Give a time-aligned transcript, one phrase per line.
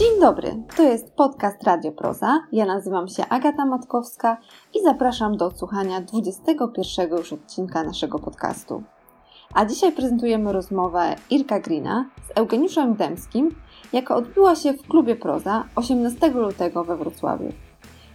[0.00, 2.40] Dzień dobry, to jest podcast Radio Proza.
[2.52, 4.36] Ja nazywam się Agata Matkowska
[4.74, 8.82] i zapraszam do odsłuchania 21 już odcinka naszego podcastu.
[9.54, 13.54] A dzisiaj prezentujemy rozmowę Irka Grina z Eugeniuszem Dębskim,
[13.92, 17.52] jaka odbyła się w klubie Proza 18 lutego we Wrocławiu.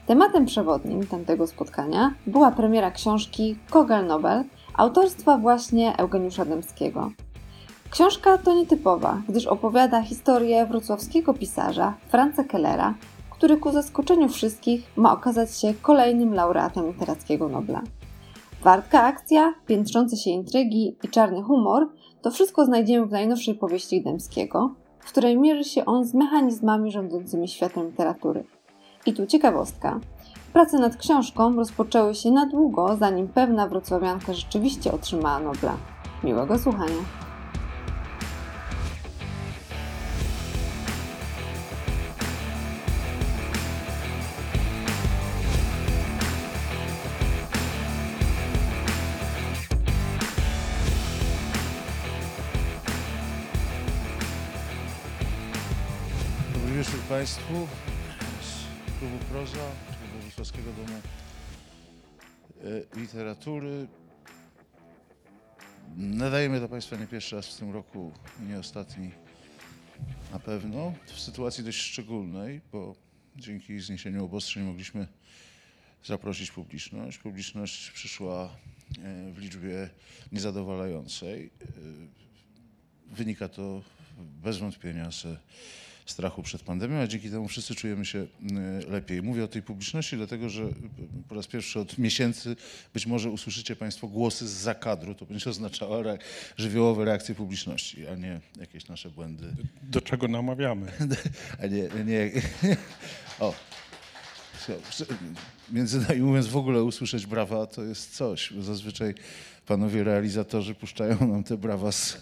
[0.07, 4.43] Tematem przewodnim tamtego spotkania była premiera książki Kogel Nobel
[4.77, 7.11] autorstwa właśnie Eugeniusza Dębskiego.
[7.89, 12.93] Książka to nietypowa, gdyż opowiada historię wrocławskiego pisarza Franza Kellera,
[13.29, 17.81] który ku zaskoczeniu wszystkich ma okazać się kolejnym laureatem literackiego Nobla.
[18.63, 21.89] Wartka akcja, piętrzące się intrygi i czarny humor
[22.21, 27.47] to wszystko znajdziemy w najnowszej powieści Dębskiego, w której mierzy się on z mechanizmami rządzącymi
[27.47, 28.43] światem literatury.
[29.05, 29.99] I tu ciekawostka.
[30.53, 35.77] Prace nad książką rozpoczęły się na długo, zanim pewna wrocławianka rzeczywiście otrzymała Nobla.
[36.23, 37.24] Miłego słuchania.
[57.15, 57.67] Państwu
[58.41, 61.01] z klubu Proza, czyli Wrocławskiego Domu
[62.95, 63.87] e, Literatury.
[65.97, 68.11] Nadajemy do Państwa nie pierwszy raz w tym roku
[68.47, 69.11] nie ostatni
[70.31, 72.95] na pewno, w sytuacji dość szczególnej, bo
[73.35, 75.07] dzięki zniesieniu obostrzeń mogliśmy
[76.03, 77.17] zaprosić publiczność.
[77.17, 79.89] Publiczność przyszła e, w liczbie
[80.31, 81.45] niezadowalającej.
[81.45, 83.81] E, Wynika to
[84.17, 85.37] bez wątpienia ze
[86.05, 88.27] strachu przed pandemią, a dzięki temu wszyscy czujemy się y,
[88.89, 89.21] lepiej.
[89.21, 90.73] Mówię o tej publiczności, dlatego że y,
[91.29, 92.55] po raz pierwszy od miesięcy
[92.93, 95.15] być może usłyszycie Państwo głosy z zakadru.
[95.15, 96.17] To będzie oznaczało re-
[96.57, 99.55] żywiołowe reakcje publiczności, a nie jakieś nasze błędy.
[99.83, 100.91] Do czego namawiamy?
[101.63, 102.31] A nie, nie.
[103.39, 103.53] O.
[105.71, 108.53] Między nami mówiąc, w ogóle usłyszeć brawa to jest coś.
[108.61, 109.13] Zazwyczaj
[109.65, 112.17] panowie realizatorzy puszczają nam te brawa z,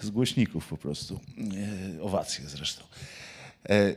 [0.00, 1.20] z głośników po prostu.
[1.98, 2.84] E, Owacje zresztą.
[3.68, 3.94] E,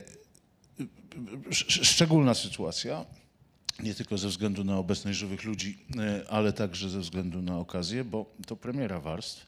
[1.50, 3.04] sz- Szczególna sytuacja,
[3.82, 8.04] nie tylko ze względu na obecność żywych ludzi, e, ale także ze względu na okazję,
[8.04, 9.46] bo to premiera warstw.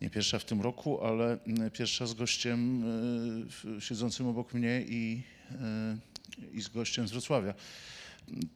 [0.00, 1.38] Nie pierwsza w tym roku, ale
[1.72, 2.84] pierwsza z gościem
[3.80, 5.22] siedzącym obok mnie i,
[6.52, 7.54] i z gościem z Wrocławia.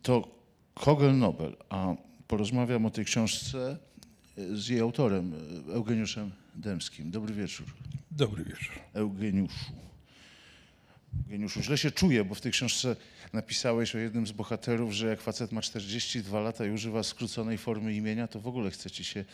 [0.02, 0.42] To
[0.74, 1.94] Kogel Nobel, a
[2.28, 3.76] porozmawiam o tej książce
[4.38, 5.34] e, z jej autorem,
[5.68, 7.10] e, Eugeniuszem Dębskim.
[7.10, 7.66] Dobry wieczór.
[8.10, 8.78] Dobry wieczór.
[8.92, 9.72] Eugeniuszu.
[11.24, 12.96] Eugeniuszu, źle się czuję, bo w tej książce
[13.32, 17.94] napisałeś o jednym z bohaterów, że jak facet ma 42 lata i używa skróconej formy
[17.94, 19.24] imienia, to w ogóle chce ci się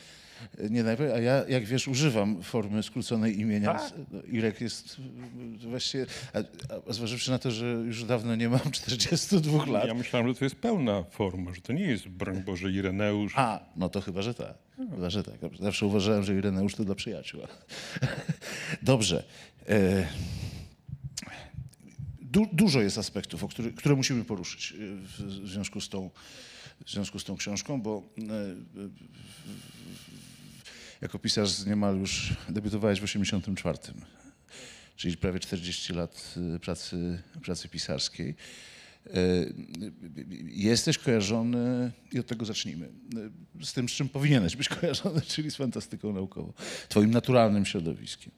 [0.58, 3.74] e, nie najpierw, a ja, jak wiesz, używam formy skróconej imienia.
[3.74, 3.92] Tak?
[4.12, 4.96] No, Irek jest
[5.64, 6.38] e, właściwie, a,
[6.88, 9.86] a zważywszy na to, że już dawno nie mam 42 lat.
[9.86, 13.32] Ja myślałem, że to jest pełna forma, że to nie jest, broń Boże, Ireneusz.
[13.36, 14.54] A, no to chyba, że tak.
[14.76, 15.34] Chyba, że tak.
[15.60, 17.40] Zawsze uważałem, że Ireneusz to dla przyjaciół.
[18.82, 19.24] Dobrze.
[19.68, 20.06] E,
[22.30, 26.10] Du, dużo jest aspektów, który, które musimy poruszyć e, w, związku z tą,
[26.86, 28.88] w związku z tą książką, bo e, e,
[31.00, 33.78] jako pisarz niemal już debiutowałeś w 84,
[34.96, 38.34] czyli prawie 40 lat pracy, pracy pisarskiej.
[40.46, 42.88] Jesteś kojarzony, i od tego zacznijmy,
[43.62, 46.52] z tym, z czym powinieneś być kojarzony, czyli z fantastyką naukową,
[46.88, 48.32] twoim naturalnym środowiskiem.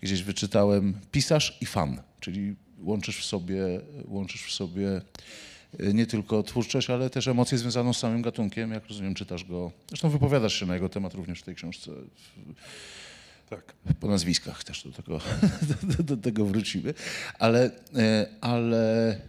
[0.00, 5.00] Gdzieś wyczytałem pisarz i fan, czyli łączysz w sobie, łączysz w sobie
[5.78, 8.70] e, nie tylko twórczość, ale też emocje związane z samym gatunkiem.
[8.72, 11.90] Jak rozumiem, czytasz go, zresztą wypowiadasz się na jego temat również w tej książce,
[13.50, 13.72] Tak.
[14.00, 15.20] po nazwiskach też do tego,
[15.96, 16.94] do, do tego wrócimy,
[17.38, 19.20] ale, e, ale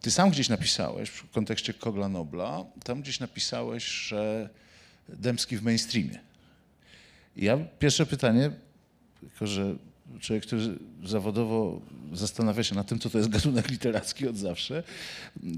[0.00, 4.48] ty sam gdzieś napisałeś w kontekście Kogla Nobla, tam gdzieś napisałeś, że
[5.08, 6.20] Dębski w mainstreamie.
[7.36, 8.50] I ja pierwsze pytanie,
[9.20, 9.76] tylko że
[10.20, 10.62] człowiek, który
[11.04, 11.80] zawodowo
[12.12, 14.82] zastanawia się nad tym, co to jest gatunek literacki od zawsze,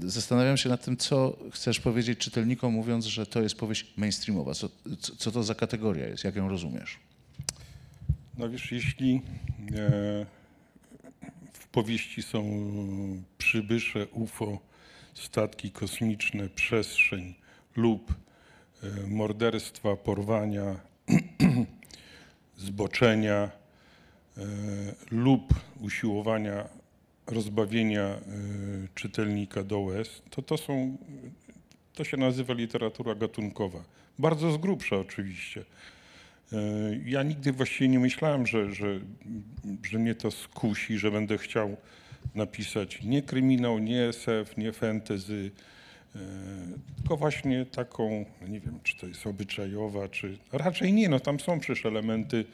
[0.05, 4.53] zastanawiam się nad tym, co chcesz powiedzieć czytelnikom, mówiąc, że to jest powieść mainstreamowa.
[4.53, 4.69] Co,
[4.99, 6.23] co, co to za kategoria jest?
[6.23, 6.99] Jak ją rozumiesz?
[8.37, 9.21] No wiesz, jeśli
[9.75, 10.25] e,
[11.53, 12.43] w powieści są
[13.37, 14.59] przybysze, UFO,
[15.13, 17.33] statki kosmiczne, przestrzeń
[17.75, 18.13] lub
[18.83, 20.79] e, morderstwa, porwania,
[22.57, 23.62] zboczenia
[25.11, 26.69] lub usiłowania
[27.27, 28.19] rozbawienia e,
[28.95, 30.97] czytelnika do łez, to to są,
[31.93, 33.83] to się nazywa literatura gatunkowa.
[34.19, 35.65] Bardzo z grubsza oczywiście.
[36.53, 36.57] E,
[37.05, 38.99] Ja nigdy właściwie nie myślałem, że, że,
[39.83, 41.77] że mnie to skusi, że będę chciał
[42.35, 45.51] napisać nie kryminał, nie SF, nie fantasy,
[46.15, 46.19] e,
[46.97, 51.39] tylko właśnie taką, no nie wiem, czy to jest obyczajowa, czy raczej nie, no tam
[51.39, 52.45] są przecież elementy.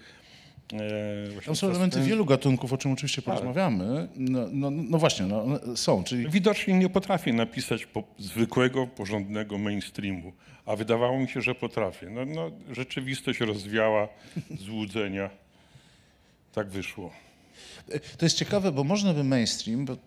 [0.74, 3.26] E, właśnie Tam są elementy wielu gatunków, o czym oczywiście Tak.
[3.34, 4.08] porozmawiamy.
[4.16, 9.58] No, no, no właśnie, no, one są, czyli Widocznie nie potrafię napisać po, zwykłego, porządnego
[9.58, 10.34] mainstreamu,
[10.66, 12.10] a wydawało mi się, że potrafię.
[12.10, 14.08] No, no, rzeczywistość rozwiała
[14.66, 15.30] złudzenia.
[16.54, 17.12] Tak wyszło.
[18.18, 19.98] To jest ciekawe, bo można by mainstream, bo,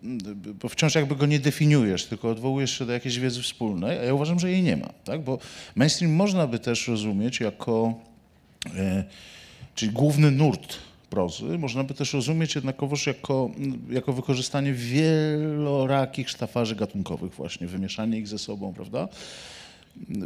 [0.61, 4.13] bo wciąż jakby go nie definiujesz, tylko odwołujesz się do jakiejś wiedzy wspólnej, a ja
[4.13, 4.89] uważam, że jej nie ma.
[5.05, 5.21] Tak?
[5.21, 5.39] Bo
[5.75, 7.93] mainstream można by też rozumieć jako,
[8.75, 9.03] e,
[9.75, 10.77] czyli główny nurt
[11.09, 13.51] prozy, można by też rozumieć jednakowoż jako,
[13.89, 19.07] jako wykorzystanie wielorakich sztafarzy gatunkowych właśnie, wymieszanie ich ze sobą, prawda?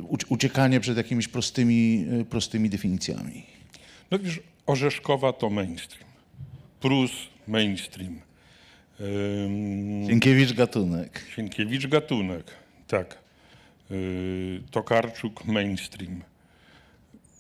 [0.09, 3.44] Ucie- Uciekanie przed jakimiś prostymi, prostymi definicjami.
[4.11, 6.09] No wiesz, Orzeszkowa to mainstream.
[6.79, 7.11] Prus
[7.47, 8.19] mainstream.
[9.00, 11.21] Ym, Sienkiewicz gatunek.
[11.35, 12.45] Sienkiewicz gatunek,
[12.88, 13.17] tak.
[13.89, 16.21] Yy, Tokarczuk mainstream.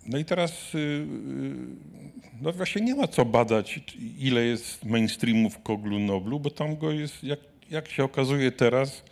[0.07, 1.07] No i teraz yy, yy,
[2.41, 3.79] no właśnie nie ma co badać,
[4.19, 7.39] ile jest mainstreamu w Koglu Noblu, bo tam go jest, jak,
[7.71, 9.03] jak się okazuje teraz,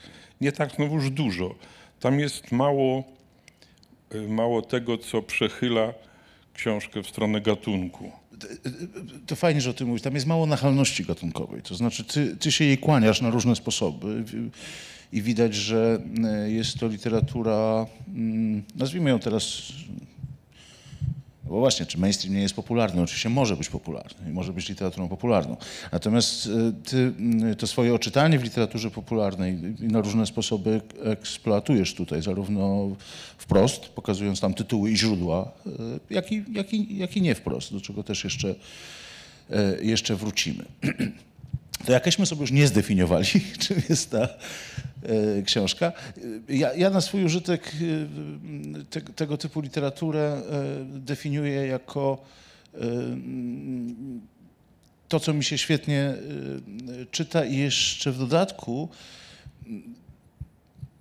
[0.42, 1.56] nie tak znowuż dużo.
[2.00, 3.04] Tam jest mało,
[4.14, 5.94] yy, mało tego, co przechyla
[6.54, 8.12] książkę w stronę gatunku.
[9.28, 10.02] To fajnie, że o tym mówisz.
[10.02, 11.62] Tam jest mało nachalności gatunkowej.
[11.62, 14.24] To znaczy, ty, ty się jej kłaniasz na różne sposoby
[15.12, 16.02] i widać, że
[16.48, 19.74] jest to literatura, mm, nazwijmy ją teraz,
[21.46, 23.02] no bo właśnie, czy mainstream nie jest popularny?
[23.02, 25.58] Oczywiście może być popularny i może być literaturą popularną.
[25.92, 26.50] Natomiast e,
[26.90, 32.90] ty mm, to swoje oczytanie w literaturze popularnej na różne sposoby ek- eksploatujesz tutaj, zarówno
[33.38, 35.70] wprost, pokazując tam tytuły i źródła, e,
[36.10, 38.56] jak i, jak i, jak i nie wprost, do czego też jeszcze,
[39.82, 40.66] jeszcze wrócimy.
[41.86, 43.28] To jakieśmy sobie już nie zdefiniowali,
[43.68, 44.28] czym jest ta
[45.04, 45.92] e, książka.
[46.50, 47.72] E, Ja, ja na swój użytek
[48.78, 50.42] e, te, tego typu literaturę
[50.86, 52.24] definiuję jako
[52.74, 54.22] mm,
[55.08, 56.14] to, co mi się świetnie
[57.12, 58.90] czyta i jeszcze w dodatku,
[59.68, 59.96] mm,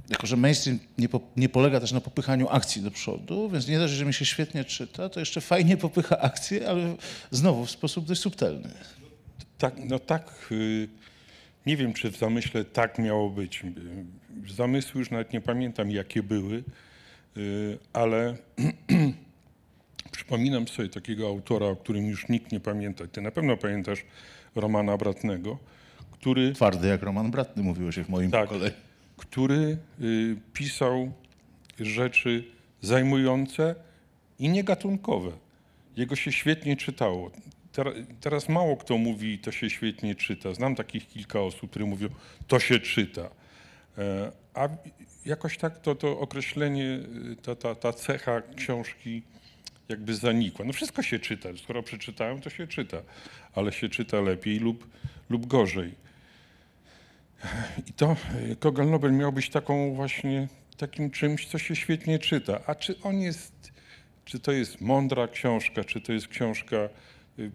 [0.08, 3.78] jako że mainstream nie, po, nie polega też na popychaniu akcji do przodu, więc nie
[3.78, 6.96] dość, że mi się świetnie czyta, to jeszcze fajnie popycha akcję, ale
[7.30, 8.68] znowu w sposób dość subtelny.
[9.64, 10.48] Tak, no tak.
[10.52, 10.88] y,
[11.66, 13.62] Nie wiem, czy w zamyśle tak miało być.
[14.48, 16.64] Zamysły już nawet nie pamiętam, jakie były,
[17.36, 18.36] y, ale
[20.12, 23.06] przypominam sobie takiego autora, o którym już nikt nie pamięta.
[23.06, 24.04] Ty na pewno pamiętasz
[24.54, 25.58] Romana Bratnego,
[26.12, 28.48] który Twardy jak Roman Bratny, mówiło się w moim Tak.
[28.48, 28.74] pokoleniu.
[29.16, 31.12] który y, pisał
[31.80, 32.44] rzeczy
[32.82, 33.74] zajmujące
[34.38, 35.30] i niegatunkowe.
[35.96, 37.30] Jego się świetnie czytało.
[37.74, 40.54] Ter, teraz mało kto mówi, to się świetnie czyta.
[40.54, 42.08] Znam takich kilka osób, które mówią,
[42.46, 43.30] to się czyta.
[43.98, 44.68] E, a
[45.26, 46.84] jakoś tak to, to określenie,
[47.32, 49.22] y, ta, ta, ta cecha książki
[49.88, 50.64] jakby zanikła.
[50.64, 51.48] No wszystko się czyta.
[51.64, 53.02] Skoro przeczytałem, to się czyta.
[53.54, 54.86] Ale się czyta lepiej lub,
[55.30, 55.94] lub gorzej.
[57.86, 58.16] I to
[58.50, 62.60] y, Kogel Nobel miał być taką właśnie takim czymś, co się świetnie czyta.
[62.66, 63.72] A czy on jest,
[64.24, 66.76] czy to jest mądra książka, czy to jest książka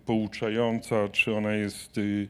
[0.06, 2.28] pouczająca, czy ona jest y,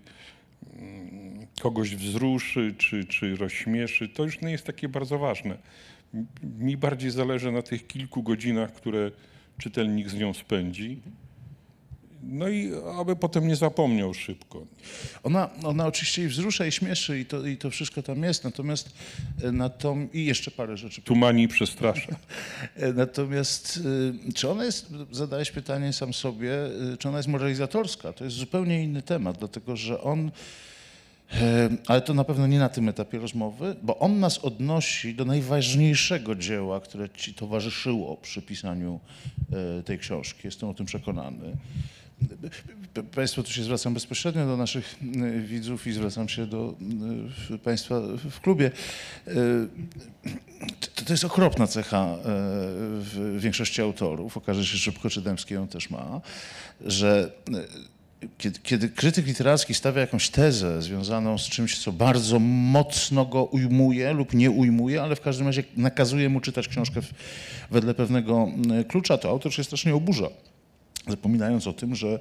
[0.73, 5.57] mm, kogoś wzruszy, czy, czy rozśmieszy, to już nie jest takie bardzo ważne.
[6.59, 9.11] Mi bardziej zależy na tych kilku godzinach, które
[9.57, 11.01] czytelnik z nią spędzi.
[12.23, 14.65] No i aby potem nie zapomniał szybko.
[15.23, 18.89] Ona, ona oczywiście i wzrusza, i śmieszy, i to, i to wszystko tam jest, natomiast
[19.43, 21.01] e, na tą, i jeszcze parę rzeczy.
[21.01, 22.15] Tumani i przestrasza.
[22.75, 23.79] E, Natomiast
[24.29, 26.51] e, czy ona jest, zadałeś pytanie sam sobie,
[26.99, 28.13] czy ona jest moralizatorska?
[28.13, 30.31] To jest zupełnie inny temat, dlatego że on,
[31.87, 36.35] ale to na pewno nie na tym etapie rozmowy, bo on nas odnosi do najważniejszego
[36.35, 38.99] dzieła, które ci towarzyszyło przy pisaniu
[39.85, 40.41] tej książki.
[40.43, 41.57] Jestem o tym przekonany.
[43.15, 44.95] Państwo, tu się zwracam bezpośrednio do naszych
[45.37, 46.75] y, widzów i zwracam się do
[47.51, 48.71] y, Państwa w klubie.
[49.27, 49.31] Y,
[50.95, 52.17] To, to jest okropna cecha
[52.99, 54.37] w większości autorów.
[54.37, 56.21] Okaże się, szybko czy Dębski ją też ma,
[56.85, 57.31] że
[58.37, 64.13] kiedy, kiedy krytyk literacki stawia jakąś tezę związaną z czymś, co bardzo mocno go ujmuje
[64.13, 67.13] lub nie ujmuje, ale w każdym razie nakazuje mu czytać książkę w,
[67.71, 68.47] wedle pewnego
[68.87, 70.29] klucza, to autor się strasznie oburza
[71.07, 72.19] zapominając o tym, że,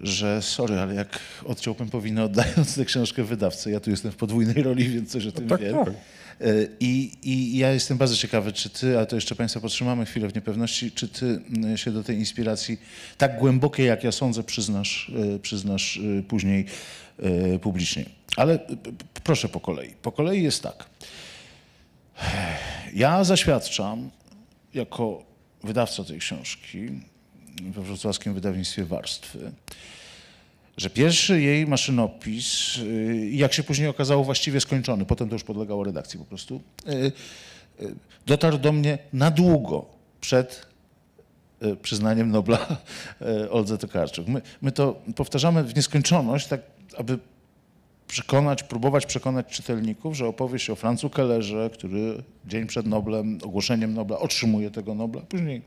[0.00, 4.62] że sorry, ale jak odciął pępowinę oddając tę książkę wydawcy, ja tu jestem w podwójnej
[4.62, 5.88] roli, więc coś o tym tak, wiem, tak.
[5.88, 5.94] E,
[6.80, 10.34] I, I ja jestem bardzo ciekawy, czy ty, a to jeszcze Państwa podtrzymamy chwilę w
[10.34, 12.80] niepewności, czy ty m, się do tej inspiracji
[13.18, 16.66] tak głębokiej, jak ja sądzę, przyznasz, e, przyznasz e, później
[17.62, 18.04] publicznie.
[18.36, 18.58] Ale
[19.24, 19.90] proszę po kolei.
[20.02, 20.86] Po kolei jest tak.
[22.94, 24.10] Ja zaświadczam
[24.74, 25.24] jako
[25.64, 26.88] wydawca tej książki
[27.62, 29.52] we wrocławskim wydawnictwie Warstwy,
[30.76, 35.84] że pierwszy jej maszynopis, y, jak się później okazało, właściwie skończony, potem to już podlegało
[35.84, 37.12] redakcji po prostu, y,
[37.82, 37.94] y,
[38.26, 39.86] dotarł do mnie na długo
[40.20, 40.74] przed
[41.82, 42.76] przyznaniem Nobla
[43.50, 44.28] Oldze Tokarczuk.
[44.28, 46.60] My, my to powtarzamy w nieskończoność, tak
[46.98, 47.18] aby
[48.08, 54.18] przekonać, próbować przekonać czytelników, że opowieść o Francu Kellerze, który dzień przed Noblem, ogłoszeniem Nobla
[54.18, 55.62] otrzymuje tego Nobla, później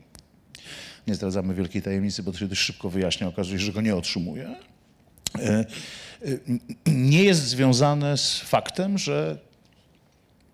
[1.08, 3.96] nie zdradzamy wielkiej tajemnicy, bo to się dość szybko wyjaśnia, okazuje się, że go nie
[3.96, 4.54] otrzymuje,
[5.38, 5.64] e, e,
[6.86, 9.38] nie jest związane z faktem, że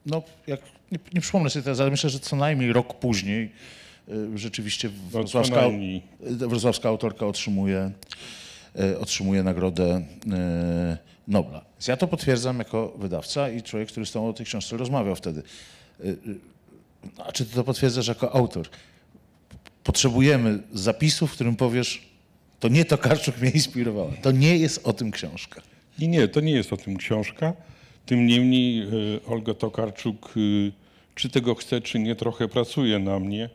[0.07, 0.61] no, jak,
[0.93, 3.53] nie, nie przypomnę sobie teraz, ale myślę, że co najmniej rok później
[4.09, 5.63] e, rzeczywiście wrocławska,
[6.21, 7.91] wrocławska autorka otrzymuje,
[9.01, 10.05] otrzymuje nagrodę
[11.29, 11.65] Nobla.
[11.75, 15.17] Więc ja to potwierdzam jako wydawca i człowiek, który z tobą o tej książce rozmawiał
[15.17, 15.43] wtedy.
[17.19, 18.69] A czy ty to potwierdzasz jako autor?
[19.85, 22.09] Potrzebujemy zapisu, w którym powiesz,
[22.61, 24.13] to nie Tokarczuk mnie inspirowała.
[24.23, 25.63] To nie jest o tym książka.
[25.99, 27.53] I nie, to nie jest o tym książka.
[28.07, 28.87] Tym niemniej e,
[29.27, 30.41] Olga Tokarczuk, e,
[31.15, 33.51] czy tego chce, czy nie, trochę pracuje na mnie.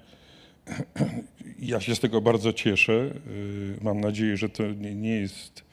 [1.60, 2.94] Ja się z tego bardzo cieszę.
[2.94, 5.64] E, Mam nadzieję, że to nie, jest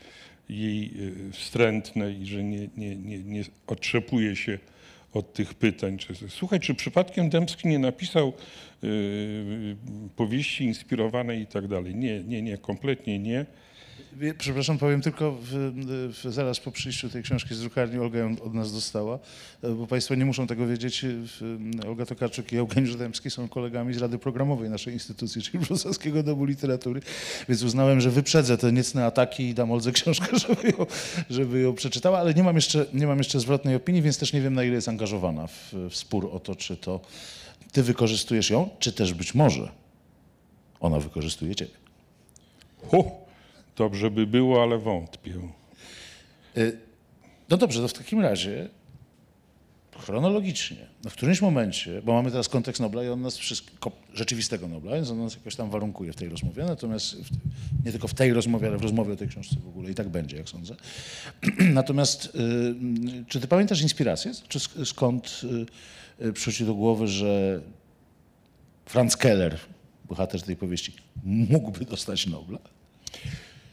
[0.48, 0.92] jej
[1.32, 4.58] wstrętne i że nie, nie, nie, nie otrzepuje się
[5.12, 5.98] od tych pytań.
[6.28, 8.86] Słuchaj, czy przypadkiem Dębski nie napisał e,
[10.16, 11.94] powieści inspirowanej i tak dalej?
[11.94, 13.46] Nie, nie, nie, kompletnie nie.
[14.38, 15.46] Przepraszam, powiem tylko w,
[16.25, 19.18] w, zaraz po przyjściu tej książki z drukarni Olga ją od nas dostała,
[19.62, 21.04] e, bo Państwo nie muszą tego wiedzieć.
[21.04, 26.23] w- Olga Tokarczuk i Eugeniusz Dębski są kolegami z Rady Programowej naszej instytucji, czyli Wrocławskiego
[26.23, 27.00] Domu Literatury,
[27.49, 30.87] więc uznałem, że wyprzedzę te niecne ataki i dam Oldze książkę, żeby ją,
[31.30, 34.40] żeby ją przeczytała, ale nie mam, jeszcze, nie mam jeszcze zwrotnej opinii, więc też nie
[34.40, 37.00] wiem, na ile jest angażowana w, w spór o to, czy to
[37.73, 39.68] ty wykorzystujesz ją, czy też być może
[40.80, 41.70] ona wykorzystuje ciebie.
[42.90, 43.25] Ho,
[43.76, 45.35] dobrze by było, ale wątpię.
[46.56, 46.78] Y,
[47.50, 48.68] No dobrze, to w takim razie
[49.99, 54.68] chronologicznie, no w którymś momencie, bo mamy teraz kontekst Nobla i on nas wszystko, rzeczywistego
[54.68, 57.30] Nobla, więc on nas jakoś tam warunkuje w tej rozmowie, natomiast w,
[57.85, 60.09] nie tylko w tej rozmowie, ale w rozmowie o tej książce w ogóle i tak
[60.09, 60.76] będzie, jak sądzę.
[61.80, 62.35] Natomiast y,
[63.28, 64.33] czy ty pamiętasz inspirację?
[64.49, 65.40] Czy sk- skąd
[66.21, 67.61] y, y, przyszło ci do głowy, że
[68.87, 69.59] Franz Keller,
[70.04, 70.92] bohater tej powieści,
[71.25, 72.59] mógłby dostać Nobla?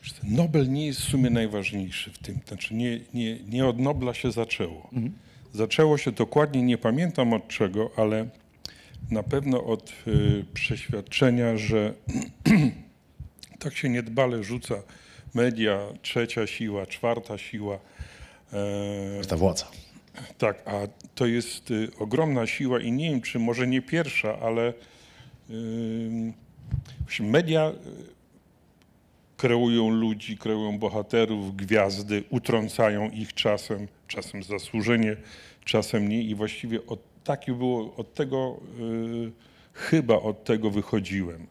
[0.03, 2.39] Wiesz co, Nobel nie jest w sumie najważniejszy w tym.
[2.47, 4.89] Znaczy nie, nie, nie od Nobla się zaczęło.
[5.53, 8.27] Zaczęło się dokładnie, nie pamiętam od czego, ale
[9.11, 11.93] na pewno od y, przeświadczenia, że
[13.59, 14.75] tak się niedbale rzuca
[15.33, 17.79] media, trzecia siła, czwarta siła.
[18.53, 19.65] E, Ta władza.
[20.37, 20.71] tak, a
[21.15, 24.73] to jest y, ogromna siła i nie wiem, czy może nie pierwsza, ale
[27.05, 27.73] właśnie media y,
[29.43, 35.17] kreują ludzi, kreują bohaterów, gwiazdy, utrącają ich czasem, czasem zasłużenie,
[35.65, 39.31] czasem nie i właściwie od, takie było, od tego, y,
[39.73, 41.47] chyba od tego wychodziłem.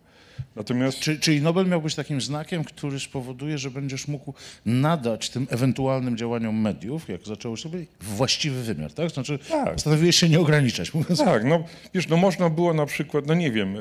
[0.56, 4.34] Natomiast Czy, czyli Nobel miał być takim znakiem, który spowoduje, że będziesz mógł
[4.66, 7.68] nadać tym ewentualnym działaniom mediów, jak zaczęło się
[8.00, 9.10] właściwy wymiar, tak?
[9.10, 9.72] Znaczy Tak.
[9.74, 13.50] postanowiłeś się nie ograniczać, mówiąc Tak, no wiesz, no można było na przykład, no nie
[13.50, 13.80] wiem, y,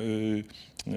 [0.88, 0.92] y,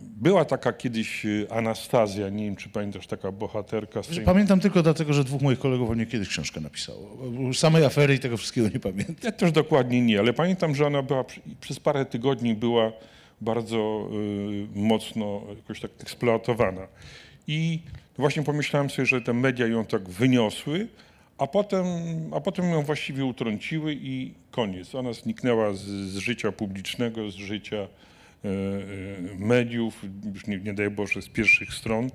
[0.00, 4.02] była taka kiedyś y, Anastazja, nie wiem czy pamiętasz, taka bohaterka.
[4.02, 7.16] Z tej- Pamiętam tylko dlatego, że dwóch moich kolegów o niej kiedyś książkę napisało.
[7.54, 9.16] Samej afery i tego wszystkiego nie pamiętam.
[9.24, 11.24] Ja też dokładnie nie, ale pamiętam, że ona była
[11.60, 12.92] przez parę tygodni była
[13.40, 14.08] bardzo
[14.74, 16.86] y, mocno jakoś tak eksploatowana.
[17.46, 17.80] I
[18.18, 20.88] właśnie pomyślałem sobie, że te media ją tak wyniosły,
[21.38, 21.86] a potem,
[22.34, 24.94] a potem ją właściwie utrąciły i koniec.
[24.94, 27.86] Ona zniknęła z, z życia publicznego, z życia e,
[28.48, 28.48] e,
[29.38, 32.10] mediów, już nie, nie daj Boże, z pierwszych stron.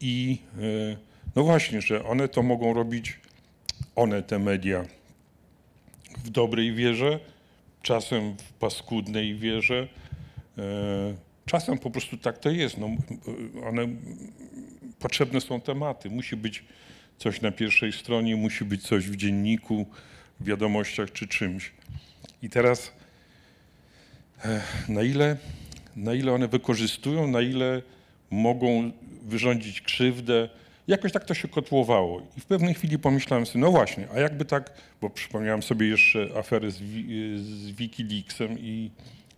[0.00, 0.38] I
[1.36, 3.18] no właśnie, że one to mogą robić,
[3.96, 4.84] one te media,
[6.24, 7.20] w dobrej wierze,
[7.82, 9.88] czasem w paskudnej wierze.
[10.58, 12.78] E, Czasem po prostu tak to jest.
[12.78, 12.90] No,
[13.64, 13.88] one,
[14.98, 16.10] potrzebne są tematy.
[16.10, 16.64] Musi być
[17.18, 19.86] coś na pierwszej stronie, musi być coś w dzienniku,
[20.40, 21.72] w wiadomościach czy czymś.
[22.42, 22.92] I teraz
[24.44, 25.36] e, na ile,
[25.96, 27.82] na ile one wykorzystują, na ile
[28.30, 30.48] mogą wyrządzić krzywdę,
[30.88, 32.22] jakoś tak to się kotłowało.
[32.36, 36.28] I w pewnej chwili pomyślałem sobie, no właśnie, a jakby tak, bo przypomniałem sobie jeszcze
[36.38, 36.76] aferę z,
[37.40, 38.90] z Wikileaksem i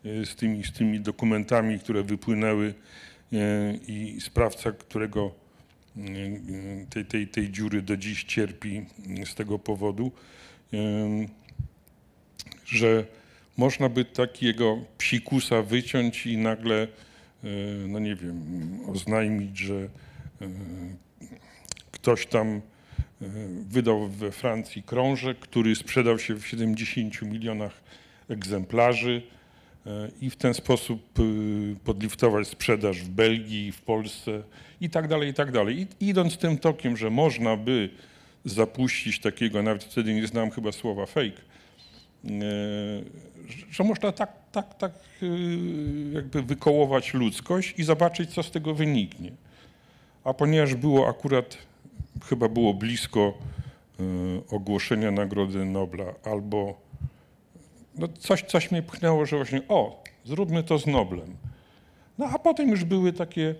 [0.04, 2.74] z tymi, z tymi dokumentami, które wypłynęły
[3.32, 5.34] e, i sprawca, którego
[5.96, 6.00] e,
[6.90, 8.86] tej, tej, tej dziury do dziś cierpi
[9.24, 10.12] z tego powodu,
[12.66, 13.04] że
[13.56, 16.88] można by takiego psikusa wyciąć i nagle, e,
[17.88, 18.42] no nie wiem,
[18.86, 19.88] oznajmić, że e,
[21.90, 22.60] ktoś tam e,
[23.68, 27.82] wydał we Francji krążek, który sprzedał się w 70 milionach
[28.28, 29.39] egzemplarzy e,
[30.20, 31.22] i w ten sposób e,
[31.84, 34.42] podliftować sprzedaż w Belgii, w Polsce
[34.80, 35.86] i tak dalej, i tak dalej.
[36.00, 37.90] I idąc tym tokiem, że można by
[38.44, 41.40] zapuścić takiego, nawet wtedy nie znałem chyba słowa fake,
[42.24, 42.30] e,
[43.70, 45.26] że można tak, tak, tak e,
[46.12, 49.32] jakby wykołować ludzkość i zobaczyć, co z tego wyniknie.
[50.24, 51.58] A ponieważ było akurat,
[52.24, 53.38] chyba było blisko
[54.50, 56.89] ogłoszenia Nagrody Nobla, albo
[58.00, 61.36] no coś, coś mnie pchnęło, że właśnie o, zróbmy to z Noblem.
[62.18, 63.54] No a potem już były takie,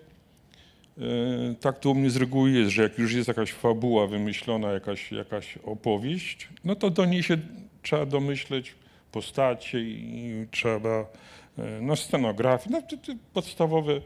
[0.99, 4.73] e, tak to u mnie z reguły jest, że jak już jest jakaś fabuła wymyślona,
[4.73, 7.39] jakaś, jakaś opowieść, no to do niej się
[7.83, 8.75] trzeba domyśleć
[9.13, 11.07] postacie i trzeba,
[11.59, 14.01] e, no scenografię, no to, to podstawowe,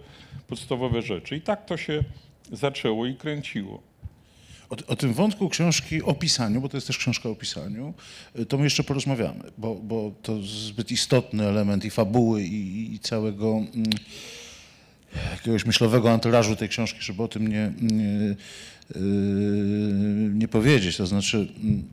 [0.49, 1.37] podstawowe rzeczy.
[1.37, 2.05] I tak to się
[2.53, 3.94] zaczęło i kręciło.
[4.71, 7.95] O, o tym wątku książki o pisaniu, bo to jest też książka o pisaniu,
[8.39, 12.99] y, to my jeszcze porozmawiamy, bo, bo to zbyt istotny element i fabuły, i, i
[12.99, 13.91] całego mm,
[15.31, 18.37] jakiegoś myślowego anturażu tej książki, żeby o tym nie, nie, yy,
[20.35, 20.97] nie powiedzieć.
[20.97, 21.85] To znaczy, mm,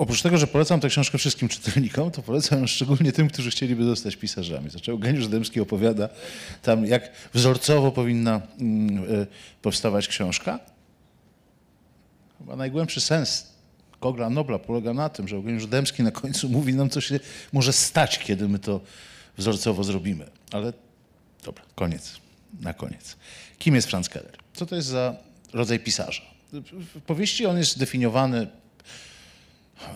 [0.00, 4.16] oprócz tego, że polecam tę książkę wszystkim czytelnikom, to polecam szczególnie tym, którzy chcieliby zostać
[4.16, 4.70] pisarzami.
[4.70, 6.08] Zaczął Geniusz Dębski opowiada
[6.62, 9.26] tam, jak wzorcowo powinna mm, y,
[9.62, 10.60] powstawać książka.
[12.38, 13.46] Chyba najgłębszy sens
[14.00, 17.20] Kogla Nobla polega na tym, że Eugeniusz Dębski na końcu mówi nam, co się
[17.52, 18.80] może stać, kiedy my to
[19.38, 20.26] wzorcowo zrobimy.
[20.52, 20.72] Ale
[21.44, 22.16] dobra, koniec.
[22.60, 23.16] Na koniec.
[23.58, 24.36] Kim jest Franz Keller?
[24.54, 25.16] Co to jest za
[25.52, 26.22] rodzaj pisarza?
[26.94, 28.46] W powieści on jest definiowany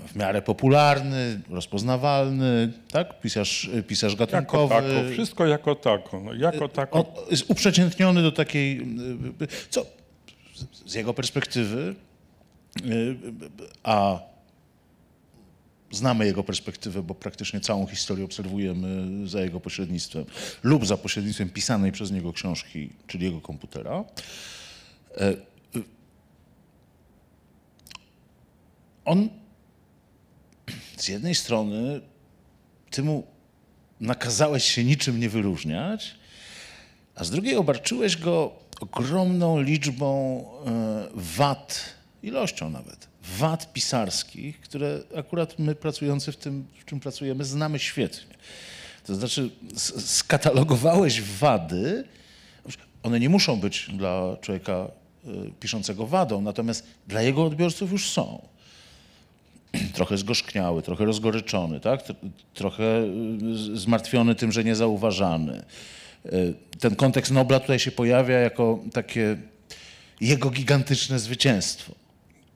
[0.07, 3.21] w miarę popularny, rozpoznawalny, tak?
[3.21, 4.75] Pisarz, pisarz Jako gatunkowy.
[4.75, 6.21] tako, wszystko jako tako.
[6.21, 6.99] No, jako tako.
[6.99, 8.81] On jest uprzeciętniony do takiej,
[9.43, 9.87] y, co
[10.87, 11.95] z- jego perspektywy,
[12.87, 13.17] y,
[13.83, 14.19] a
[15.91, 20.25] znamy jego perspektywę, bo praktycznie całą historię obserwujemy za jego pośrednictwem
[20.63, 24.05] lub za pośrednictwem pisanej przez niego książki, czyli jego komputera.
[25.21, 25.37] Y,
[29.05, 29.29] On
[30.97, 32.01] z jednej strony
[32.91, 33.27] ty mu
[34.01, 36.15] nakazałeś się niczym nie wyróżniać,
[37.15, 41.85] a z drugiej obarczyłeś go ogromną liczbą e, wad,
[42.23, 48.35] ilością nawet, wad pisarskich, które akurat my pracujący w tym, w czym pracujemy, znamy świetnie.
[49.07, 49.51] To znaczy,
[49.99, 52.05] skatalogowałeś wady,
[53.03, 55.29] one nie muszą być dla człowieka e,
[55.61, 58.49] piszącego wadą, natomiast dla jego odbiorców już są
[59.95, 62.03] trochę zgorzkniały, trochę rozgoryczony, tak?
[62.07, 62.15] Tr-
[62.55, 62.85] trochę
[63.73, 65.63] y, zmartwiony tym, że niezauważany.
[66.27, 69.37] Y, Ten kontekst Nobla tutaj się pojawia jako takie
[70.21, 71.95] jego gigantyczne zwycięstwo.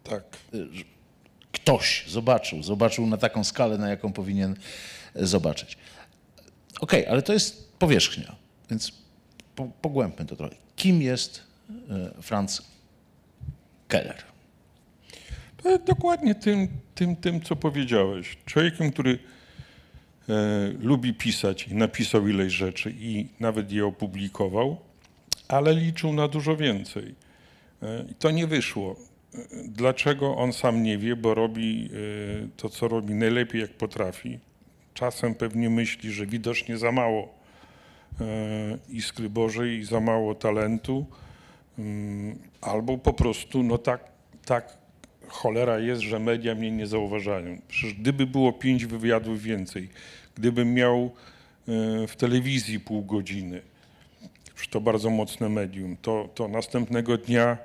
[0.05, 0.23] Tak.
[1.53, 4.57] Ktoś zobaczył, zobaczył na taką skalę, na jaką powinien
[5.15, 5.77] zobaczyć.
[6.81, 8.37] Okej, ale to jest powierzchnia,
[8.71, 8.93] więc
[9.57, 10.55] po, pogłębmy to trochę.
[10.77, 11.43] Kim jest
[12.23, 12.63] Franz
[13.89, 14.23] Keller?
[15.65, 18.37] E, Dokładnie tym, tym, tym, co powiedziałeś.
[18.47, 19.19] Człowiekiem, który
[20.29, 20.35] e,
[20.81, 24.77] lubi pisać i napisał ileś rzeczy i nawet je opublikował,
[25.49, 27.15] ale liczył na dużo więcej.
[27.83, 28.97] E, to nie wyszło.
[29.35, 31.91] E, Dlaczego on sam nie wie, bo robi
[32.45, 34.39] e, to, co robi najlepiej, jak potrafi.
[34.95, 37.35] Czasem pewnie myśli, że widocznie za mało
[38.21, 38.25] e,
[38.89, 41.07] iskry Bożej i za mało talentu,
[41.79, 44.05] Mm, albo po prostu, no tak,
[44.45, 44.77] tak
[45.29, 47.59] cholera jest, że media mnie nie zauważają.
[47.69, 49.89] Przecież gdyby było pięć wywiadów więcej,
[50.37, 51.11] gdybym miał
[51.69, 53.63] e, w telewizji pół godziny,
[54.59, 57.59] już to bardzo mocne medium, to, to następnego dnia y,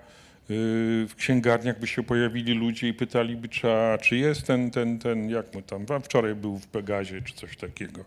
[1.10, 5.30] w księgarniach by się pojawili ludzie i pytaliby, czy, a, czy jest ten, ten, ten,
[5.30, 8.04] jak mu tam, wczoraj był w Pegazie, czy coś takiego.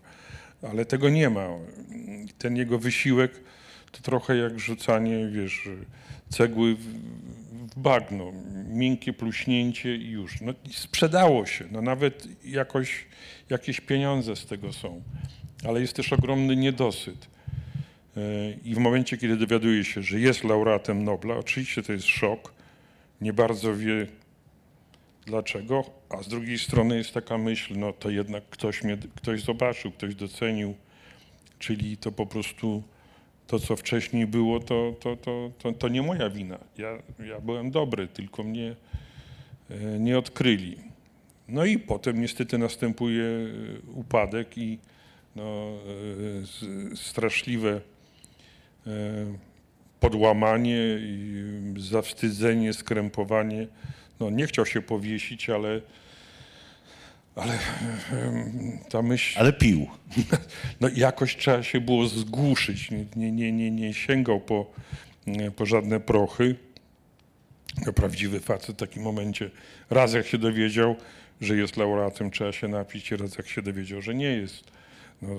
[0.71, 1.47] Ale tego nie ma.
[2.37, 3.31] Ten jego wysiłek
[3.91, 5.69] to trochę jak rzucanie, wiesz,
[6.29, 6.85] cegły w,
[7.75, 8.31] bagno.
[8.67, 10.41] Miękkie pluśnięcie i już.
[10.41, 11.65] No, sprzedało się.
[11.71, 13.05] No, nawet jakoś
[13.49, 15.01] jakieś pieniądze z tego są.
[15.63, 17.27] Ale jest też ogromny niedosyt.
[18.63, 22.53] I w momencie, kiedy dowiaduje się, że jest laureatem Nobla, oczywiście to jest szok,
[23.21, 24.07] nie bardzo wie
[25.25, 29.91] dlaczego, a z drugiej strony jest taka myśl, no to jednak ktoś mnie, ktoś zobaczył,
[29.91, 30.75] ktoś docenił,
[31.59, 32.83] czyli to po prostu
[33.47, 36.57] to, co wcześniej było, to, to, to, to, to nie moja wina.
[36.77, 36.89] Ja,
[37.27, 38.75] ja byłem dobry, tylko mnie
[39.69, 40.77] e, nie odkryli.
[41.47, 43.47] No i potem niestety następuje e,
[43.95, 44.79] upadek i
[45.35, 45.73] no,
[46.93, 47.81] e, straszliwe
[49.99, 50.77] podłamanie,
[51.77, 53.67] zawstydzenie, skrępowanie.
[54.19, 55.81] No, nie chciał się powiesić, ale,
[57.37, 57.59] ale
[58.89, 59.87] ta myśl, Ale pił.
[60.81, 62.91] no jakoś trzeba się było zgłuszyć.
[62.91, 64.71] Nie, nie, nie, nie, sięgał po,
[65.27, 66.55] nie, po żadne prochy.
[67.85, 69.49] To prawdziwy facet w takim momencie.
[69.89, 70.95] Raz jak się dowiedział,
[71.41, 74.63] że jest laureatem, trzeba się napić, raz jak się dowiedział, że nie jest.
[75.21, 75.29] No,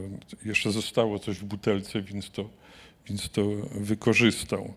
[0.45, 2.49] jeszcze zostało coś w butelce, więc to,
[3.07, 4.75] więc to wykorzystał.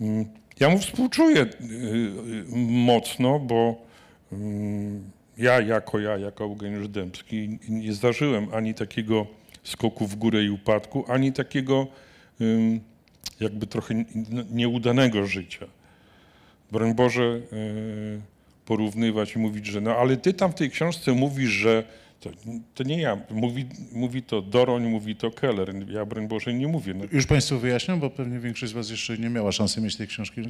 [0.00, 0.24] Mm,
[0.60, 3.86] Ja mu współczuję y, y, mocno, bo
[4.32, 9.26] mm, ja jako ja, jako Eugeniusz Dębski nie zdarzyłem ani takiego
[9.64, 11.86] skoku w górę i upadku, ani takiego
[13.40, 13.94] jakby trochę
[14.50, 15.66] nieudanego życia.
[16.72, 18.20] Broń Boże y,
[18.66, 21.84] porównywać i mówić, że no ale ty tam w tej książce mówisz, że
[22.20, 22.30] to,
[22.74, 25.90] to nie ja, mówi, mówi to Doroń, mówi to Keller.
[25.90, 26.94] Ja broń Boże nie mówię.
[26.94, 30.06] No, Już Państwu wyjaśniam, bo pewnie większość z Was jeszcze nie miała szansy mieć tej
[30.06, 30.40] książki.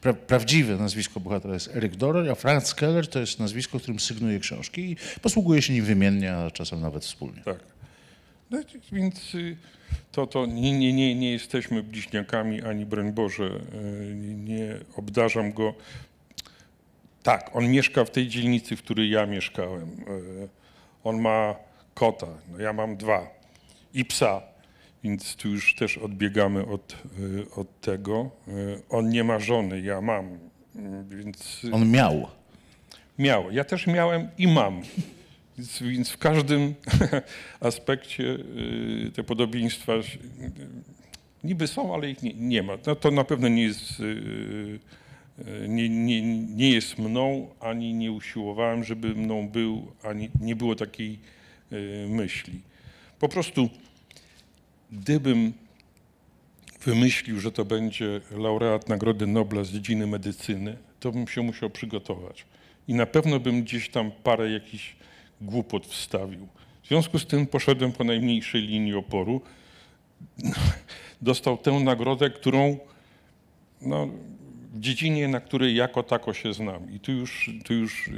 [0.00, 4.40] Pra, prawdziwe nazwisko bohatera jest Eryk Dorer, a Franz Keller to jest nazwisko, którym sygnuje
[4.40, 7.42] książki i posługuje się nim wymiennie, a czasem nawet wspólnie.
[7.44, 7.58] Tak.
[8.50, 8.58] No,
[8.92, 9.56] więc y,
[10.12, 15.52] to, to nie, nie, nie, nie jesteśmy bliźniakami, ani broń Boże, y, nie, nie obdarzam
[15.52, 15.74] go.
[17.22, 19.90] Tak, on mieszka w tej dzielnicy, w której ja mieszkałem.
[21.04, 21.54] On ma
[21.94, 23.26] kota, no ja mam dwa
[23.94, 24.42] i psa,
[25.04, 28.30] więc tu już też odbiegamy od, y, od tego.
[28.48, 30.38] Y, On nie ma żony, ja mam,
[31.08, 32.28] więc On miał.
[33.18, 33.50] Miał.
[33.50, 34.82] Ja też miałem i mam.
[35.58, 36.74] Więc, więc w każdym
[37.60, 39.92] aspekcie y, te podobieństwa
[41.44, 42.72] niby są, ale ich nie, nie ma.
[42.86, 44.02] No, to na pewno nie jest,
[45.68, 51.18] nie, nie, nie jest mną, ani nie usiłowałem, żeby mną był, ani nie było takiej
[51.72, 52.60] y, myśli.
[53.18, 53.70] Po prostu
[54.92, 55.52] gdybym
[56.84, 62.44] wymyślił, że to będzie laureat Nagrody Nobla z dziedziny medycyny, to bym się musiał przygotować.
[62.88, 64.96] I na pewno bym gdzieś tam parę jakichś
[65.40, 66.48] głupot wstawił.
[66.82, 69.40] W związku z tym poszedłem po najmniejszej linii oporu.
[71.22, 72.78] Dostał tę nagrodę, którą
[73.82, 74.08] no,
[74.74, 76.92] dziedzinie, na której jako tako się znam.
[76.92, 78.12] I tu już, tu już y,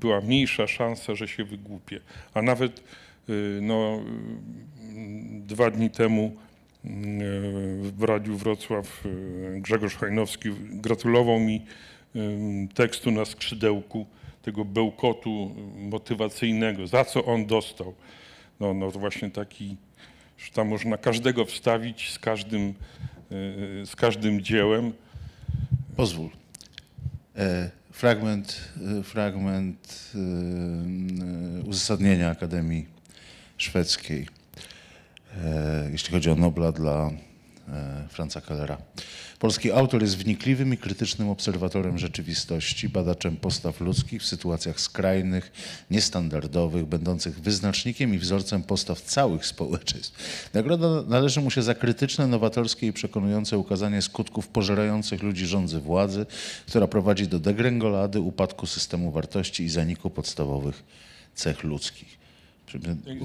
[0.00, 2.00] była mniejsza szansa, że się wygłupię.
[2.34, 2.82] A nawet
[3.28, 6.36] y, no, y, dwa dni temu
[7.82, 9.04] w Radiu Wrocław
[9.56, 11.62] Grzegorz Hajnowski gratulował mi
[12.74, 14.06] tekstu na skrzydełku
[14.42, 17.94] tego bełkotu motywacyjnego, za co on dostał.
[18.60, 19.76] No, no właśnie taki,
[20.38, 22.74] że tam można każdego wstawić z każdym,
[23.84, 24.92] z każdym dziełem.
[25.96, 26.32] Pozwól.
[27.36, 29.78] E, fragment e, fragment
[30.14, 30.18] e,
[31.64, 32.86] uzasadnienia Akademii
[33.56, 34.28] Szwedzkiej,
[35.92, 37.10] jeśli chodzi o Nobla dla
[37.68, 38.78] e, Franza Kellera.
[39.38, 45.52] Polski autor jest wnikliwym i krytycznym obserwatorem rzeczywistości, badaczem postaw ludzkich w sytuacjach skrajnych,
[45.90, 50.50] niestandardowych, będących wyznacznikiem i wzorcem postaw całych społeczeństw.
[50.54, 56.26] Nagroda należy mu się za krytyczne, nowatorskie i przekonujące ukazanie skutków pożerających ludzi rządzy władzy,
[56.66, 60.84] która prowadzi do degrengolady, upadku systemu wartości i zaniku podstawowych
[61.34, 62.25] cech ludzkich.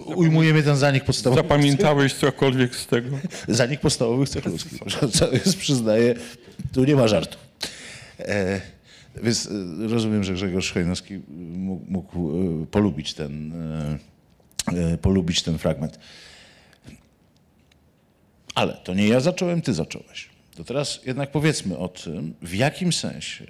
[0.05, 3.17] Ujmujemy ten zanik podstawowych Zapamiętałeś cokolwiek z tego?
[3.47, 4.79] Zanik podstawowych cech ludzkich.
[5.19, 6.15] Co jest, przyznaję,
[6.73, 7.37] tu nie ma żartu.
[8.19, 8.61] E,
[9.23, 11.19] więc e, rozumiem, że Grzegorz Hojnowski
[11.55, 12.31] mógł, mógł
[12.63, 13.97] e, polubić, ten, e,
[14.93, 15.99] e, polubić ten fragment.
[18.55, 20.29] Ale to nie ja zacząłem, ty zacząłeś.
[20.55, 23.45] To teraz jednak powiedzmy o tym, w jakim sensie,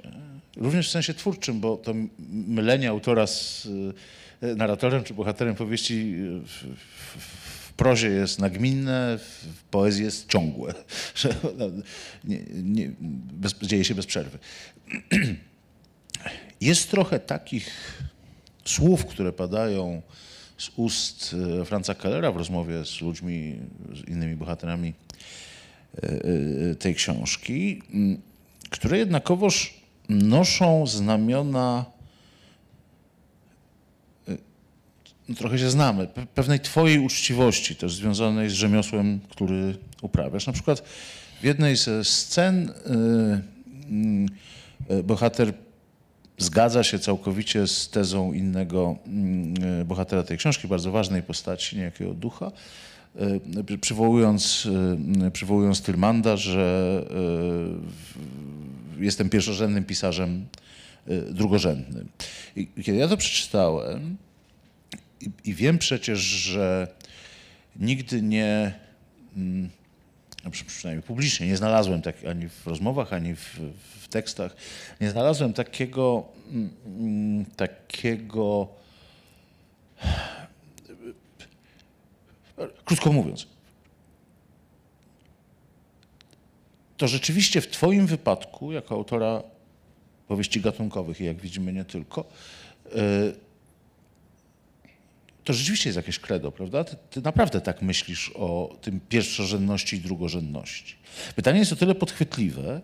[0.57, 1.93] również w sensie twórczym, bo to
[2.29, 3.69] mylenie autora z e,
[4.41, 6.77] narratorem czy bohaterem powieści e, w,
[7.17, 10.73] w, prozie jest nagminne, w, poezji jest ciągłe,
[12.23, 12.91] nie, nie,
[13.31, 14.37] bez, dzieje się bez przerwy.
[16.61, 17.67] Jest trochę takich
[18.65, 20.01] słów, które padają
[20.57, 23.59] z ust e, Franza Kellera w rozmowie z ludźmi,
[23.93, 26.07] z innymi bohaterami e,
[26.71, 27.81] e, tej książki,
[28.69, 31.85] które jednakowoż noszą znamiona
[34.27, 34.37] e,
[35.20, 40.47] no, trochę się znamy, pe- pewnej twojej uczciwości też związanej z rzemiosłem, który uprawiasz.
[40.47, 40.83] Na przykład
[41.41, 42.69] w jednej ze scen
[44.89, 45.53] y, y, bohater
[46.37, 48.97] zgadza się całkowicie z tezą innego
[49.81, 52.51] y, bohatera tej książki, bardzo ważnej postaci, niejakiego ducha,
[53.71, 54.67] y, przywołując,
[55.27, 57.01] y, przywołując Tylmanda, że
[58.99, 60.45] y, jestem pierwszorzędnym pisarzem
[61.09, 62.07] y, drugorzędnym.
[62.55, 64.17] I kiedy ja to przeczytałem,
[65.21, 66.87] i, i wiem przecież, że
[67.75, 68.79] nigdy nie,
[69.37, 69.69] mm,
[70.45, 73.59] no przy- przynajmniej publicznie, nie znalazłem tak ani w rozmowach, ani w,
[74.01, 74.55] w tekstach,
[75.01, 78.67] nie znalazłem takiego, mm, mm, takiego,
[82.85, 83.47] krótko mówiąc,
[86.97, 89.43] to rzeczywiście w Twoim wypadku, jako autora
[90.27, 92.25] powieści gatunkowych i jak widzimy nie tylko,
[92.95, 93.50] y,
[95.43, 96.83] to rzeczywiście jest jakieś credo, prawda?
[96.83, 100.95] Ty, ty naprawdę tak myślisz o tym pierwszorzędności i drugorzędności.
[101.35, 102.81] Pytanie jest o tyle podchwytliwe,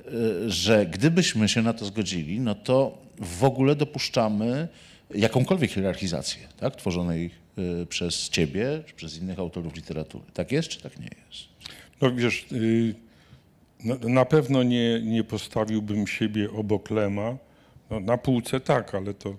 [0.00, 4.68] y, że gdybyśmy się na to zgodzili, no to w ogóle dopuszczamy
[5.14, 6.76] jakąkolwiek hierarchizację, tak?
[6.76, 7.30] Tworzonej
[7.82, 10.24] y, przez ciebie, czy przez innych autorów literatury.
[10.34, 11.44] Tak jest, czy tak nie jest?
[12.00, 12.94] No wiesz, y,
[14.08, 17.36] na, pewno nie, nie postawiłbym siebie obok Lema.
[17.90, 19.36] No, na półce tak, ale to,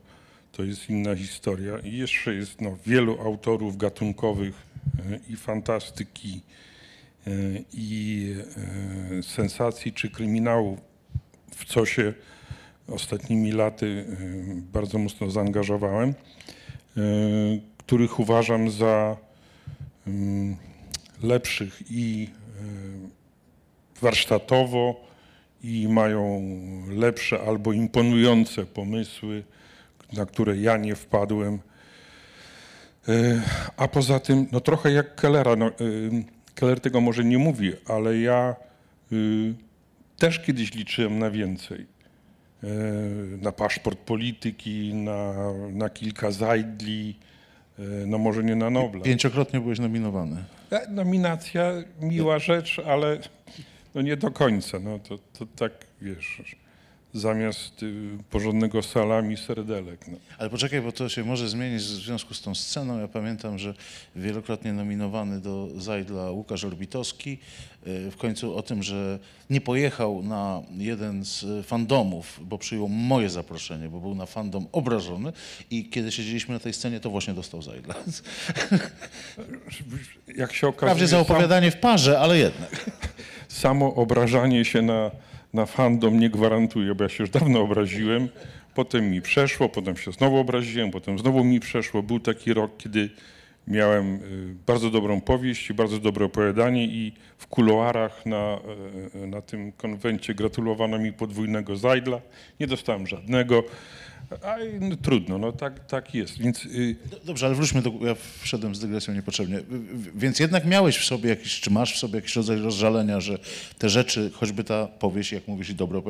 [0.51, 1.79] to jest inna historia.
[1.79, 4.55] I jeszcze jest no, wielu autorów gatunkowych
[4.99, 6.41] y, i fantastyki,
[7.27, 8.35] y, i
[9.19, 10.77] y, sensacji czy kryminału,
[11.55, 12.13] w co się
[12.87, 14.05] ostatnimi laty
[14.73, 16.13] bardzo mocno zaangażowałem,
[17.77, 19.17] których uważam za
[20.07, 20.55] ym,
[21.23, 22.29] lepszych i
[24.01, 25.07] warsztatowo
[25.63, 26.41] i mają
[26.89, 29.43] lepsze albo imponujące pomysły,
[30.13, 31.59] na które ja nie wpadłem.
[33.09, 33.41] Y,
[33.77, 35.71] A poza tym, no trochę jak Kellera, no, y,
[36.55, 38.55] Keller tego może nie mówi, ale ja
[39.11, 39.53] y,
[40.17, 41.85] też kiedyś liczyłem na więcej.
[42.63, 42.67] Y,
[43.41, 45.33] Na paszport polityki, na,
[45.71, 47.19] na kilka zajdli,
[48.07, 49.01] no może nie na Nobla.
[49.03, 50.43] Pięciokrotnie byłeś nominowany.
[50.71, 51.71] E, Nominacja,
[52.01, 53.17] miła rzecz, ale
[53.95, 54.79] no nie do końca.
[54.79, 55.71] No to, to tak,
[56.01, 56.41] wiesz,
[57.13, 57.93] zamiast y,
[58.29, 60.07] porządnego salami serdelek.
[60.07, 60.17] No.
[60.37, 62.99] Ale poczekaj, bo to się może zmienić w związku z tą sceną.
[62.99, 63.73] Ja pamiętam, że
[64.15, 67.37] wielokrotnie nominowany do Zajdla Łukasz Orbitowski
[67.87, 69.19] y, w końcu o tym, że
[69.49, 75.33] nie pojechał na jeden z fandomów, bo przyjął moje zaproszenie, bo był na fandom obrażony
[75.71, 77.95] i kiedy siedzieliśmy na tej scenie, to właśnie dostał Zajdla.
[80.37, 82.91] Jak się okazuje, Wprawdzie za sam, opowiadanie w parze, ale jednak.
[83.47, 85.11] samo obrażanie się na,
[85.53, 88.29] na fandom nie gwarantuje, bo ja się już dawno obraziłem,
[88.75, 92.03] potem mi przeszło, potem się znowu obraziłem, potem znowu mi przeszło.
[92.03, 93.09] Był taki rok, kiedy
[93.67, 98.59] miałem y, bardzo dobrą powieść i bardzo dobre opowiadanie i w kuluarach na,
[99.23, 102.21] y, na tym konwencie gratulowano mi podwójnego Zajdla.
[102.59, 103.63] Nie dostałem żadnego.
[104.43, 106.37] A no, trudno, no tak, tak jest.
[106.37, 107.93] Więc y, Dobrze, ale wróćmy do...
[108.01, 109.59] Ja wszedłem z dygresją niepotrzebnie.
[110.15, 113.39] Więc jednak miałeś w sobie jakiś, czy masz w sobie jakiś rodzaj rozżalenia, że
[113.77, 116.03] te rzeczy, choćby ta powieść, jak mówisz, i dobro,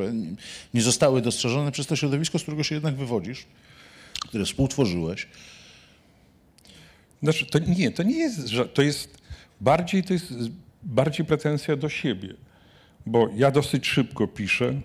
[0.74, 3.46] nie zostały dostrzeżone przez to środowisko, z którego się jednak wywodzisz,
[4.20, 5.26] które współtworzyłeś.
[7.22, 8.38] Znaczy, to nie, to nie jest,
[8.74, 9.18] to jest
[9.60, 10.34] bardziej, to jest
[10.82, 12.34] bardziej pretensja do siebie,
[13.06, 14.80] bo ja dosyć szybko piszę,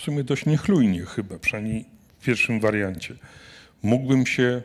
[0.00, 1.84] w sumie dość niechlujnie chyba, przynajmniej
[2.18, 3.14] w pierwszym wariancie.
[3.82, 4.62] Mógłbym się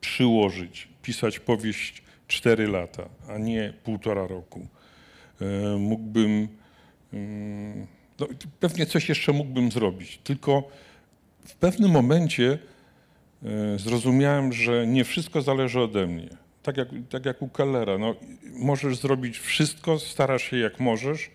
[0.00, 4.66] przyłożyć, pisać powieść 4 lata, a nie półtora roku.
[5.40, 6.48] E, Mógłbym,
[7.12, 7.86] mm,
[8.20, 8.26] no,
[8.60, 10.68] pewnie coś jeszcze mógłbym zrobić, tylko
[11.44, 12.58] w pewnym momencie
[13.42, 16.28] e, zrozumiałem, że nie wszystko zależy ode mnie.
[16.62, 17.98] Tak jak, tak jak u Kellera.
[17.98, 18.14] No,
[18.52, 21.30] możesz zrobić wszystko, starasz się jak możesz.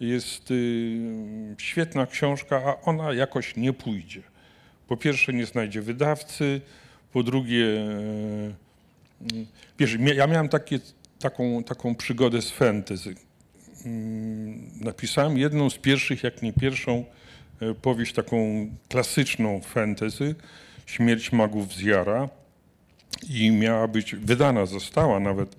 [0.00, 4.22] Jest y, świetna książka, a ona jakoś nie pójdzie.
[4.88, 6.60] Po pierwsze nie znajdzie wydawcy,
[7.12, 9.44] po drugie, e,
[9.78, 10.78] wiesz, ja miałem takie,
[11.18, 13.14] taką, taką przygodę z fantasy.
[13.86, 17.04] Mm, Napisałem jedną z pierwszych, jak nie pierwszą,
[17.60, 20.34] e, powieść taką klasyczną fantasy,
[20.86, 22.28] Śmierć magów z Jara
[23.28, 25.56] i miała być, wydana została nawet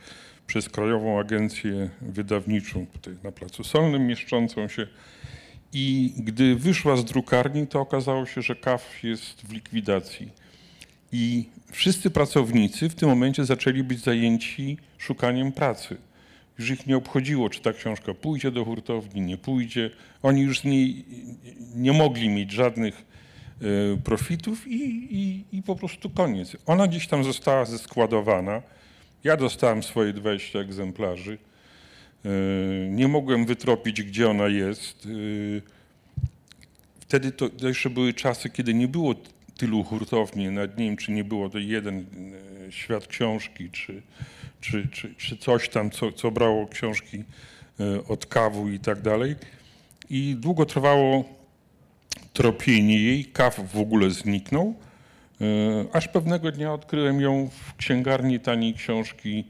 [0.51, 4.87] przez Krajową Agencję Wydawniczą tutaj na Placu Solnym mieszczącą się
[5.73, 10.29] i gdy wyszła z drukarni, to okazało się, że KAF jest w likwidacji.
[11.11, 15.97] I wszyscy pracownicy w tym momencie zaczęli być zajęci szukaniem pracy.
[16.59, 19.89] Już ich nie obchodziło, czy ta książka pójdzie do hurtowni, nie pójdzie.
[20.23, 20.93] Oni już nie,
[21.75, 23.05] nie mogli mieć żadnych
[23.61, 26.57] y, profitów i, i, i po prostu koniec.
[26.65, 28.61] Ona gdzieś tam została zeskładowana.
[29.23, 31.37] Ja dostałem swoje 20 egzemplarzy.
[32.25, 35.05] Y, Nie mogłem wytropić, gdzie ona jest.
[35.05, 35.61] Y,
[37.11, 39.15] Wtedy to, jeszcze były czasy, kiedy nie było
[39.57, 40.45] tylu hurtowni.
[40.45, 42.05] Nie wiem, czy nie było to jeden
[42.67, 44.01] e, świat książki, czy,
[44.61, 47.23] czy, czy, czy coś tam, co, co brało książki
[47.79, 49.35] e, od kawu i tak dalej.
[50.09, 51.25] I długo trwało
[52.33, 53.25] tropienie jej.
[53.25, 54.75] Kaw w ogóle zniknął.
[55.41, 59.43] E, Aż pewnego dnia odkryłem ją w księgarni taniej książki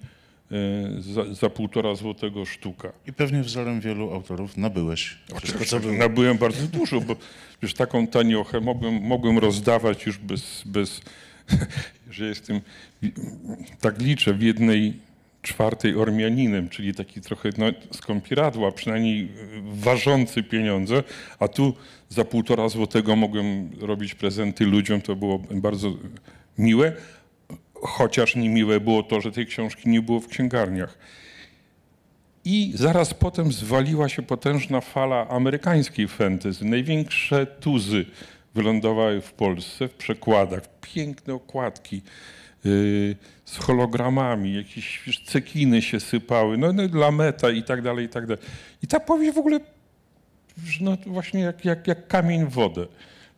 [0.51, 0.56] e,
[1.01, 2.91] za, za półtora złotego sztuka.
[3.08, 5.93] I pewnie wzorem wielu autorów nabyłeś wszystko, co było.
[5.93, 7.15] Nabyłem bardzo dużo, bo
[7.62, 11.01] już taką taniochę mogłem, mogłem rozdawać już bez, bez
[12.12, 12.62] że jestem,
[13.82, 14.93] tak liczę, w jednej
[15.41, 19.32] czwartej Ormianinem, czyli taki trochę no, skąpiradła, przynajmniej
[19.63, 21.04] ważący pieniądze,
[21.39, 21.73] a tu
[22.10, 25.93] za półtora złotego mogłem robić prezenty ludziom, to było bardzo
[26.58, 26.93] miłe,
[27.73, 30.97] chociaż niemiłe było to, że tej książki nie było w księgarniach.
[32.45, 36.65] I zaraz potem zwaliła się potężna fala amerykańskiej fantasy.
[36.65, 38.06] Największe tuzy
[38.56, 40.62] wylądowały w Polsce w przekładach.
[40.82, 42.01] Piękne okładki
[42.65, 43.15] yy,
[43.51, 48.27] z hologramami, jakieś wiesz, cekiny się sypały, no, no lameta i tak dalej, i tak
[48.27, 48.43] dalej.
[48.83, 49.59] I ta powieść w ogóle
[50.81, 52.87] no, właśnie jak, jak, jak kamień w wodę.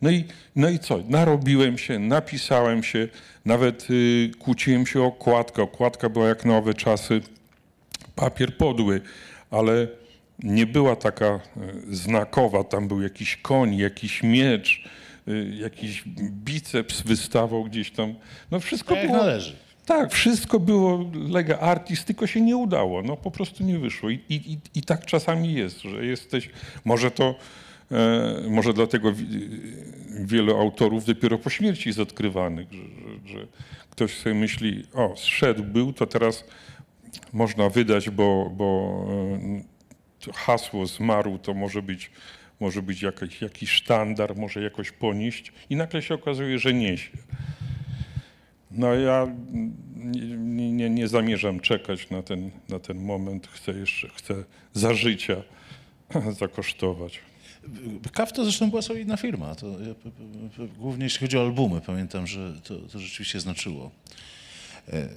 [0.02, 0.24] No i,
[0.56, 0.98] no i co?
[1.08, 3.08] Narobiłem się, napisałem się,
[3.44, 5.62] nawet y, kłóciłem się o okładkę.
[5.62, 7.20] Okładka była jak nowe czasy
[8.14, 9.00] papier podły,
[9.50, 9.88] ale
[10.42, 11.40] nie była taka e,
[11.90, 12.64] znakowa.
[12.64, 14.84] Tam był jakiś koń, jakiś miecz,
[15.28, 18.14] y, jakiś biceps wystawał gdzieś tam.
[18.50, 19.16] No wszystko było...
[19.16, 19.63] należy.
[19.86, 23.02] Tak, wszystko było lega artist, tylko się nie udało.
[23.02, 24.10] No po prostu nie wyszło.
[24.10, 26.50] I, i, i- tak czasami jest, że jesteś.
[26.84, 27.34] Może to.
[27.92, 29.50] E, może dlatego wi-
[30.24, 33.46] wielu autorów dopiero po śmierci jest odkrywanych, że, że, że
[33.90, 36.44] ktoś sobie myśli, o, zszedł był, to teraz
[37.32, 38.96] można wydać, bo, bo
[40.28, 42.10] e, hasło zmarł to może być,
[42.60, 47.10] może być jakiś, jakiś sztandar, może jakoś ponieść i nagle się okazuje, że niesie.
[48.74, 49.26] No ja
[50.36, 53.46] nie, nie, nie zamierzam czekać na ten, na ten moment.
[53.46, 55.36] Chcę jeszcze, chcę za życia
[56.40, 57.20] zakosztować.
[58.12, 59.54] KAF to zresztą była solidna firma.
[59.54, 59.66] To,
[60.78, 63.90] głównie jeśli chodzi o albumy, pamiętam, że to, to rzeczywiście znaczyło.
[64.88, 65.08] E, e,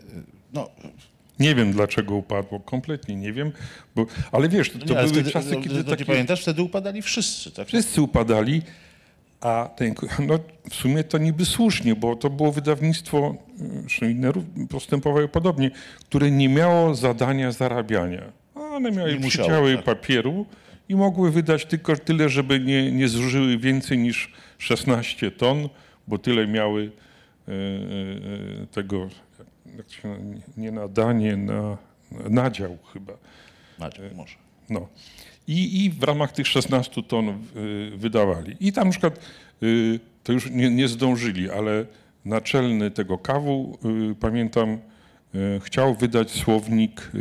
[0.54, 0.70] No,
[1.40, 3.52] Nie wiem, dlaczego upadło, kompletnie nie wiem,
[3.96, 7.02] bo, ale wiesz, to, nie, ale były wtedy, czasy, kiedy to takie, pamiętasz, wtedy upadali
[7.02, 7.68] wszyscy, tak?
[7.68, 8.62] wszyscy upadali,
[9.42, 9.94] a ten,
[10.28, 13.36] no, w sumie to niby słusznie, bo to było wydawnictwo,
[13.82, 15.72] zresztą inne ró- postępowały podobnie,
[16.06, 18.22] które nie miało zadania zarabiania.
[18.56, 19.86] A One miały Nie musiało, przydziały tak.
[19.86, 20.46] papieru
[20.90, 25.70] i mogły wydać tylko tyle, żeby nie, nie zużyły więcej niż 16 ton,
[26.08, 26.92] bo tyle miały
[27.48, 29.08] e, e, tego,
[29.78, 30.18] jak się,
[30.58, 31.78] nie nadanie, na
[32.12, 33.14] nadział chyba.
[33.80, 34.36] Maciek, może.
[34.70, 34.88] No.
[35.48, 37.36] I, I w ramach tych 16 ton y,
[37.98, 38.56] wydawali.
[38.60, 39.20] I tam na przykład
[39.64, 41.86] y, to już nie, nie zdążyli, ale
[42.26, 43.78] naczelny tego kawu,
[44.12, 44.78] y, pamiętam,
[45.64, 47.12] chciał wydać słownik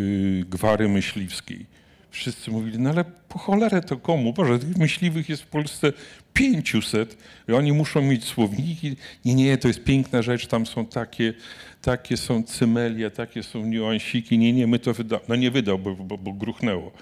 [0.51, 1.67] gwary myśliwskiej.
[2.11, 4.33] Wszyscy mówili, no ale po cholerę to komu?
[4.33, 5.93] Boże, tych myśliwych jest w Polsce
[6.33, 7.17] 500
[7.49, 8.97] i oni muszą mieć słowniki.
[9.25, 11.35] Nie, nie, to jest piękna rzecz, tam są takie,
[11.83, 14.39] takie są cymelia, takie są niuansiki.
[14.39, 15.21] Nie, nie, my to wydał.
[15.29, 16.93] No nie wydał, bo, bo, bo gruchnęło.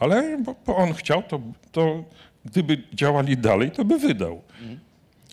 [0.00, 1.40] Ale bo, bo on chciał, to,
[1.72, 2.04] to
[2.44, 4.42] gdyby działali dalej, to by wydał.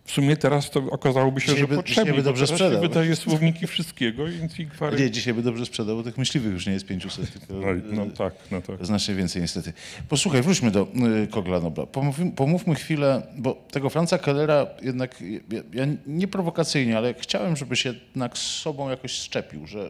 [0.07, 2.81] W sumie teraz to okazałoby się, Dzisiaj że by- potrzebnie, dzisiaj by dobrze sprzedał.
[2.83, 4.99] się wydaje słowniki wszystkiego, więc i gwary...
[4.99, 8.11] Nie, dzisiaj by dobrze sprzedał, bo tych myśliwych już nie jest 500, tylko No, no
[8.11, 8.85] tak, no tak.
[8.85, 9.73] znacznie więcej niestety.
[10.09, 10.87] Posłuchaj, wróćmy do
[11.23, 11.85] y, Kogla Nobla.
[11.85, 17.85] Pomówmy, pomówmy chwilę, bo tego Franza Kellera jednak, ja, ja nie prowokacyjnie, ale chciałem, żebyś
[17.85, 19.89] jednak z sobą jakoś szczepił, że,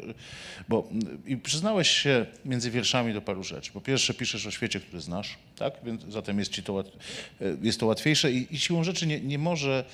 [0.69, 0.89] bo
[1.27, 3.71] y, i przyznałeś się między wierszami do paru rzeczy.
[3.71, 5.73] Po pierwsze piszesz o świecie, który znasz, tak?
[5.83, 9.37] Więc zatem jest ci to, y, jest to łatwiejsze i, i siłą rzeczy nie, nie
[9.37, 9.85] może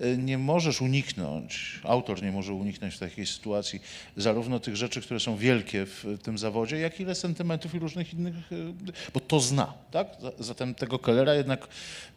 [0.00, 3.80] y, nie możesz uniknąć, autor nie może uniknąć w takiej sytuacji
[4.16, 8.34] zarówno tych rzeczy, które są wielkie w tym zawodzie, jak i sentymentów i różnych innych,
[8.52, 8.72] y,
[9.14, 10.08] bo to zna, tak?
[10.20, 11.68] Za- Zatem tego Kellera jednak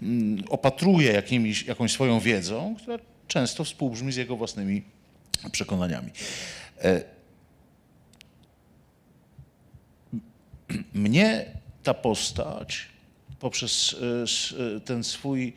[0.01, 2.97] mm, opatruje jakimiś, jakąś swoją wiedzą, która
[3.27, 4.81] często współbrzmi z jego własnymi
[5.51, 6.11] przekonaniami.
[6.81, 7.03] E,
[10.93, 11.45] Mnie
[11.83, 12.87] ta postać
[13.43, 13.95] poprzez
[14.53, 15.53] e, e, ten swój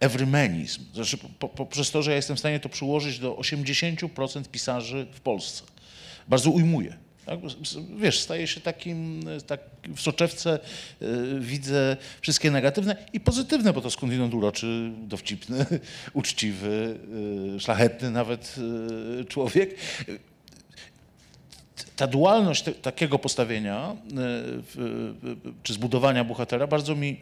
[0.00, 4.44] ewrymenizm, znaczy po, po, poprzez to, że ja jestem w stanie to przyłożyć do 80%
[4.52, 5.62] pisarzy w Polsce,
[6.28, 6.96] bardzo ujmuje.
[7.26, 7.38] Tak?
[7.96, 9.60] Wiesz, staje się takim, tak
[9.96, 10.58] w soczewce
[11.40, 15.66] widzę wszystkie negatywne i pozytywne, bo to skądinąd uroczy, dowcipny,
[16.12, 16.98] uczciwy,
[17.58, 18.56] szlachetny nawet
[19.28, 19.76] człowiek.
[21.96, 23.96] Ta dualność te, takiego postawienia
[24.76, 27.20] y, czy zbudowania bohatera bardzo mi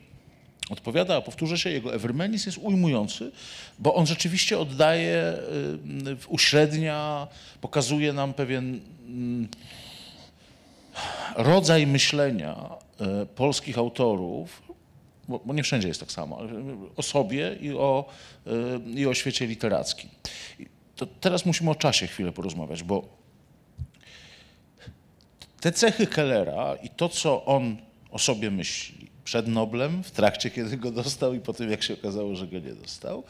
[0.71, 3.33] odpowiada, a powtórzę się, jego Evermenis jest ujmujący,
[3.79, 5.35] bo on rzeczywiście oddaje,
[6.13, 7.27] y, uśrednia,
[7.61, 9.49] pokazuje nam pewien mm,
[11.37, 12.57] rodzaj myślenia
[13.01, 14.63] e, polskich autorów,
[15.29, 16.39] bo, nie wszędzie jest tak samo,
[16.97, 18.05] o sobie i o,
[18.47, 18.51] e,
[19.01, 20.11] i o świecie literackim.
[20.97, 23.24] To teraz musimy o czasie chwilę porozmawiać, bo
[25.65, 27.77] te cechy Kellera i to, co on
[28.11, 31.95] o sobie myśli przed Noblem, w trakcie, kiedy go dostał i po tym, jak się
[31.95, 33.25] okazało, że go nie dostał,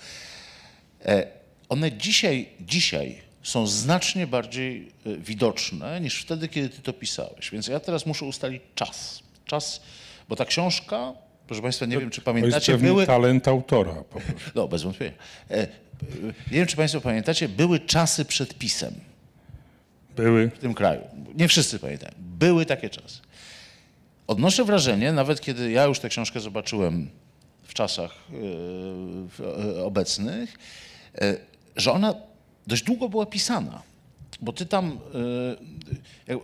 [1.05, 1.27] e,
[1.69, 7.51] one dzisiaj, dzisiaj są znacznie bardziej e, widoczne niż wtedy, kiedy ty to pisałeś.
[7.51, 9.23] Więc ja teraz muszę ustalić czas.
[9.45, 9.81] Czas,
[10.29, 11.13] bo ta książka,
[11.47, 13.07] proszę Państwa, nie wiem, czy To jest pamiętacie, były...
[13.07, 14.51] talent autora po prostu.
[14.55, 15.13] No, bez wątpienia.
[15.51, 15.67] E,
[16.51, 18.95] Nie wiem, czy Państwo pamiętacie, były czasy przed pisem
[20.17, 20.51] Były.
[20.51, 21.01] w tym kraju.
[21.35, 22.24] Nie wszyscy pamiętają.
[22.39, 23.21] Były takie czasy.
[24.27, 27.11] Odnoszę wrażenie, nawet kiedy ja już tę książkę zobaczyłem
[27.63, 28.15] w czasach
[29.41, 30.59] e, e, obecnych,
[31.15, 31.37] e,
[31.77, 32.15] że ona
[32.67, 33.83] dość długo była pisana.
[34.41, 34.99] Bo ty tam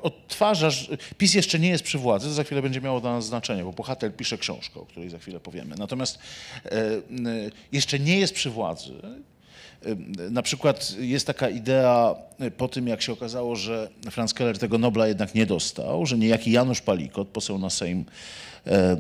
[0.03, 3.65] odtwarzasz, PiS jeszcze nie jest przy władzy, to za chwilę będzie miało dla nas znaczenie,
[3.65, 5.77] bo bohater pisze książkę, o której za chwilę powiemy.
[5.77, 6.19] Natomiast
[7.73, 8.93] jeszcze nie jest przy władzy.
[10.31, 12.15] Na przykład jest taka idea
[12.57, 16.51] po tym, jak się okazało, że Franz Keller tego Nobla jednak nie dostał, że niejaki
[16.51, 18.05] Janusz Palikot, poseł na Sejm
[18.67, 18.97] e,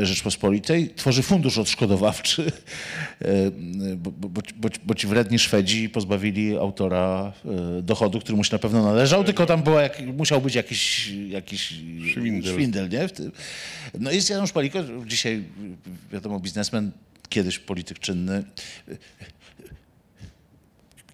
[0.00, 2.52] e, Rzeczpospolitej, tworzy fundusz odszkodowawczy,
[3.96, 7.32] bo, bo, bo, ci wredni Szwedzi pozbawili autora
[7.82, 11.74] dochodu, który mu się na pewno należał, tylko tam była jak, musiał być jakiś, jakiś
[12.10, 12.52] Szwindel.
[12.52, 13.06] szwindel nie?
[13.98, 15.44] No jest Janusz Palikot, dzisiaj
[16.12, 16.90] wiadomo biznesmen,
[17.28, 18.44] kiedyś polityk czynny.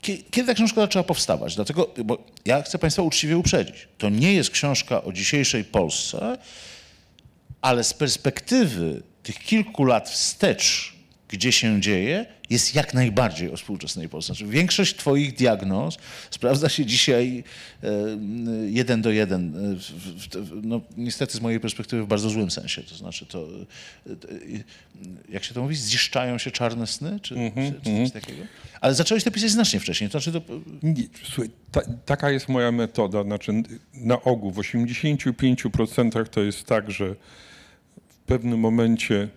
[0.05, 1.55] Kie- Kiedy ta książka zaczęła powstawać?
[1.55, 3.89] Dlatego, bo ja chcę Państwa uczciwie uprzedzić.
[3.99, 6.39] To nie jest książka o dzisiejszej Polsce,
[7.63, 10.94] ale z perspektywy tych kilku lat wstecz,
[11.35, 14.35] gdzie się dzieje, jest jak najbardziej o współczesnej Polsce.
[14.35, 15.99] Znaczy, większość Twoich diagnoz
[16.31, 17.45] sprawdza się dzisiaj
[17.83, 17.89] e,
[18.67, 19.57] jeden do jeden.
[20.35, 22.83] e, no, niestety z mojej perspektywy w bardzo złym sensie.
[22.83, 23.49] To znaczy, to,
[24.07, 24.11] e,
[25.29, 28.43] jak się to mówi, zdziszczają się czarne sny, czy, czy, czy coś takiego.
[28.81, 30.11] Ale zacząłeś to pisać znacznie wcześniej.
[30.11, 33.23] To znaczy, to, Nie, słuchaj, ta, taka jest moja metoda.
[33.23, 33.53] Znaczy,
[33.95, 37.15] na ogół w 85% to jest tak, że
[38.09, 39.29] w pewnym momencie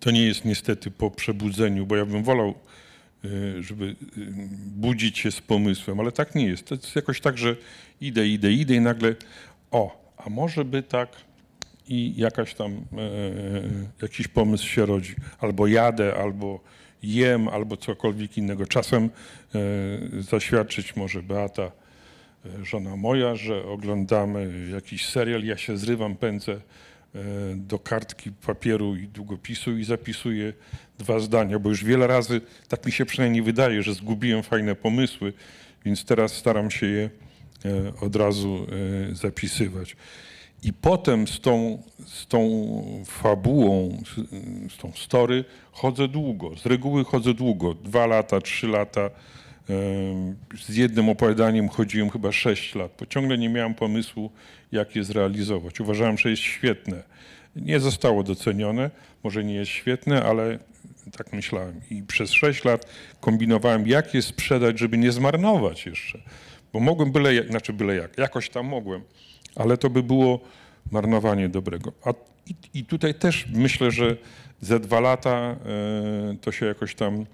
[0.00, 2.54] to nie jest niestety po przebudzeniu, bo ja bym wolał,
[3.24, 3.96] y, żeby y,
[4.76, 6.66] budzić się z pomysłem, ale tak nie jest.
[6.66, 7.56] To jest jakoś tak, że
[8.00, 9.14] idę, idę, idę i nagle
[9.70, 11.08] o, a może by tak
[11.88, 12.80] i jakaś tam e,
[14.02, 15.14] jakiś pomysł się rodzi.
[15.38, 16.60] Albo jadę, albo
[17.02, 18.66] jem, albo cokolwiek innego.
[18.66, 19.58] Czasem e,
[20.22, 26.60] zaświadczyć może Beata, e, żona moja, że oglądamy jakiś serial, ja się zrywam, pędzę e,
[27.56, 30.52] do kartki papieru i długopisu i zapisuję
[30.98, 35.32] dwa zdania, bo już wiele razy, tak mi się przynajmniej wydaje, że zgubiłem fajne pomysły,
[35.84, 37.10] więc teraz staram się je
[37.64, 38.66] e, od razu
[39.10, 39.96] e, zapisywać.
[40.62, 42.70] I potem z tą, z tą
[43.06, 44.02] fabułą,
[44.70, 46.56] z tą story chodzę długo.
[46.56, 49.10] Z reguły chodzę długo, dwa lata, trzy lata.
[50.66, 54.30] Z jednym opowiadaniem chodziłem chyba sześć lat, bo ciągle nie miałem pomysłu,
[54.72, 55.80] jak je zrealizować.
[55.80, 57.02] Uważałem, że jest świetne.
[57.56, 58.90] Nie zostało docenione,
[59.24, 60.58] może nie jest świetne, ale
[61.16, 61.80] tak myślałem.
[61.90, 62.86] I przez sześć lat
[63.20, 66.18] kombinowałem, jak je sprzedać, żeby nie zmarnować jeszcze.
[66.72, 69.02] Bo mogłem byle jak, znaczy byle jak, jakoś tam mogłem,
[69.56, 70.40] ale to by było
[70.90, 71.92] marnowanie dobrego.
[72.04, 72.14] A,
[72.46, 74.16] i, I tutaj też myślę, że
[74.60, 75.56] ze dwa lata e,
[76.40, 77.26] to się jakoś tam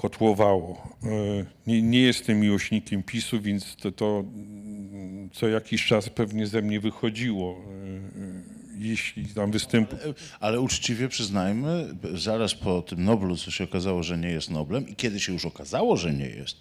[0.00, 0.88] kotłowało.
[1.04, 1.08] E,
[1.66, 6.80] Nie, nie jestem miłośnikiem PiSu, więc to, to mm, co jakiś czas pewnie ze mnie
[6.80, 7.52] wychodziło.
[7.52, 9.96] e, e, Jeśli tam występu.
[10.40, 14.96] Ale uczciwie przyznajmy, zaraz po tym Noblu, co się okazało, że nie jest Noblem i
[14.96, 16.56] kiedy się już okazało, że nie jest,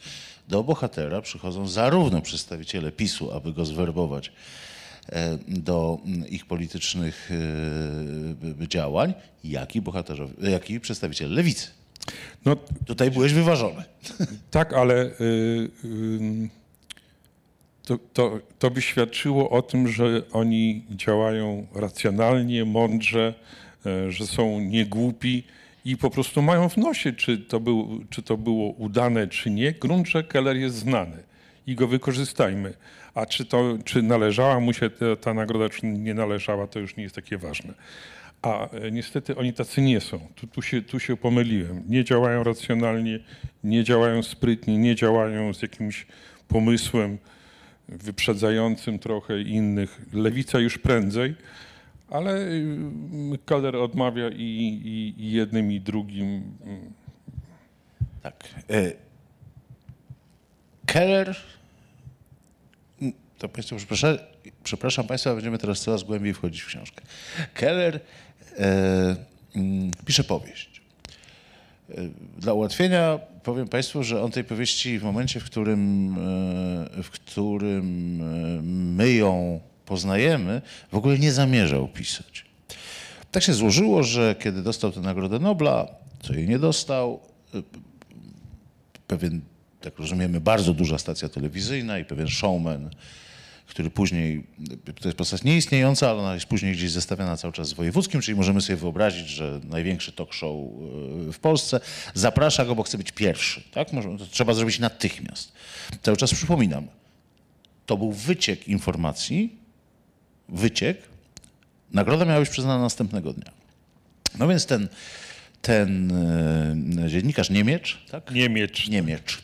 [0.48, 4.32] do bohatera przychodzą zarówno przedstawiciele PiSu, aby go zwerbować
[5.48, 7.30] do mm, ich politycznych
[8.68, 9.14] działań,
[9.44, 11.68] jak i, bohaterowie, jak i przedstawiciele lewicy.
[12.46, 13.84] No Tutaj byłeś wyważony.
[14.52, 15.12] tak, ale y,
[15.86, 16.50] y,
[17.90, 23.34] to, to, to by świadczyło o tym, że oni działają racjonalnie, mądrze,
[23.86, 25.44] e, że są niegłupi
[25.86, 29.72] i po prostu mają w nosie, czy to, był, czy to było udane, czy nie.
[29.72, 31.24] Grunt, że Keller jest znany.
[31.68, 32.74] i go wykorzystajmy.
[33.14, 36.96] A czy, to, czy należała mu się ta, ta nagroda, czy nie należała, to już
[36.96, 37.74] nie jest takie ważne.
[38.42, 40.20] A e, niestety oni tacy nie są.
[40.36, 41.84] Tu, tu, się, tu się pomyliłem.
[41.88, 43.20] Nie działają racjonalnie,
[43.64, 46.06] nie działają sprytnie, nie działają z jakimś
[46.48, 47.18] pomysłem
[47.88, 50.02] wyprzedzającym trochę innych.
[50.14, 51.36] Lewica już prędzej,
[52.10, 54.42] ale y, Keller odmawia i,
[54.86, 56.58] i, i jednym, i drugim.
[58.24, 58.44] Tak.
[58.70, 58.92] E,
[60.86, 61.36] Keller,
[63.02, 64.18] mm, to Państwo przepraszam,
[64.64, 67.02] przepraszam Państwa, będziemy teraz coraz głębiej wchodzić w książkę.
[67.54, 68.06] Keller mm,
[70.06, 70.82] pisze powieść.
[71.90, 71.94] E,
[72.38, 76.14] Dla ułatwienia powiem Państwu, że on tej powieści w momencie, w którym,
[77.00, 78.62] e, w którym e,
[78.96, 82.46] my ją poznajemy, w ogóle nie zamierzał pisać.
[83.32, 85.88] Tak się złożyło, że kiedy dostał tę Nagrodę Nobla,
[86.22, 87.20] co jej nie dostał,
[87.54, 87.62] e,
[89.08, 89.42] pewien,
[89.82, 92.90] tak rozumiemy, bardzo duża stacja telewizyjna i pewien showman,
[93.70, 94.44] który później,
[95.02, 98.36] to jest postać nieistniejąca, ale ona jest później gdzieś zestawiana cały czas z wojewódzkim, czyli
[98.38, 101.80] możemy sobie wyobrazić, że największy talk show e, w Polsce
[102.14, 103.64] zaprasza go, bo chce być pierwszy.
[103.72, 103.90] Tak?
[103.90, 105.52] To trzeba zrobić natychmiast.
[106.02, 106.88] Cały czas przypominam,
[107.86, 109.56] to był wyciek informacji,
[110.50, 110.98] wyciek,
[111.92, 113.52] nagroda miała być przyznana następnego dnia.
[114.40, 114.88] No więc ten,
[115.62, 116.12] ten
[117.06, 118.32] e, dziennikarz Niemiecz, tak?
[118.32, 118.88] Niemiecz.
[118.90, 119.38] Niemiecz.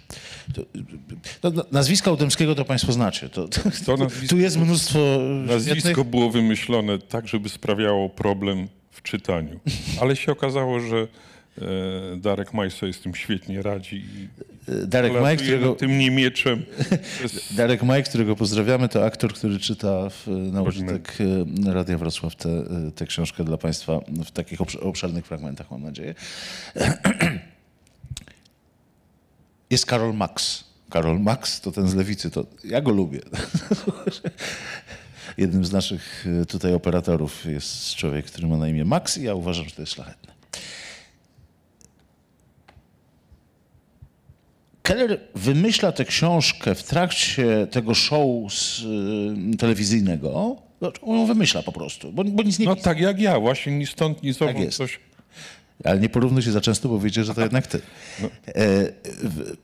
[1.42, 3.30] To, to, nazwiska Udemskiego to Państwo znacie.
[3.30, 5.00] To, to, To nazwisko- tu jest mnóstwo
[5.48, 6.08] Nazwisko świetnych...
[6.08, 9.60] było wymyślone tak, żeby sprawiało problem w czytaniu.
[10.02, 11.08] Ale się okazało, że
[12.18, 13.96] Darek Maj sobie z tym świetnie radzi.
[13.96, 14.28] i
[14.88, 16.66] Darek Maj, którego, tym niemieczem.
[16.90, 21.18] To jest- Darek Maj, którego pozdrawiamy, to aktor, który czyta w, na użytek
[21.68, 25.84] e, Radia Wrocław tę te, te książkę dla Państwa w takich obsz- obszernych fragmentach, mam
[25.84, 26.16] nadzieję.
[29.70, 30.64] Jest Karol Max.
[30.90, 33.20] Karol Max to ten z lewicy, to ja go lubię.
[35.38, 39.34] Jednym z naszych e, tutaj operatorów jest człowiek, który ma na imię Max i ja
[39.36, 40.34] uważam, że to jest szlachetne.
[44.86, 48.80] Keller wymyśla tę książkę w trakcie tego show z,
[49.54, 50.56] y, telewizyjnego.
[50.82, 53.78] No, On ją wymyśla po prostu, bo, bo nic nie No tak jak ja, właśnie
[53.78, 54.78] ni stąd, ni zowąd jest.
[54.78, 55.00] coś.
[55.84, 57.78] Ale nie porównuj się za często, bo wiecie, że to jednak ty.
[57.78, 57.82] E,
[59.24, 59.56] w-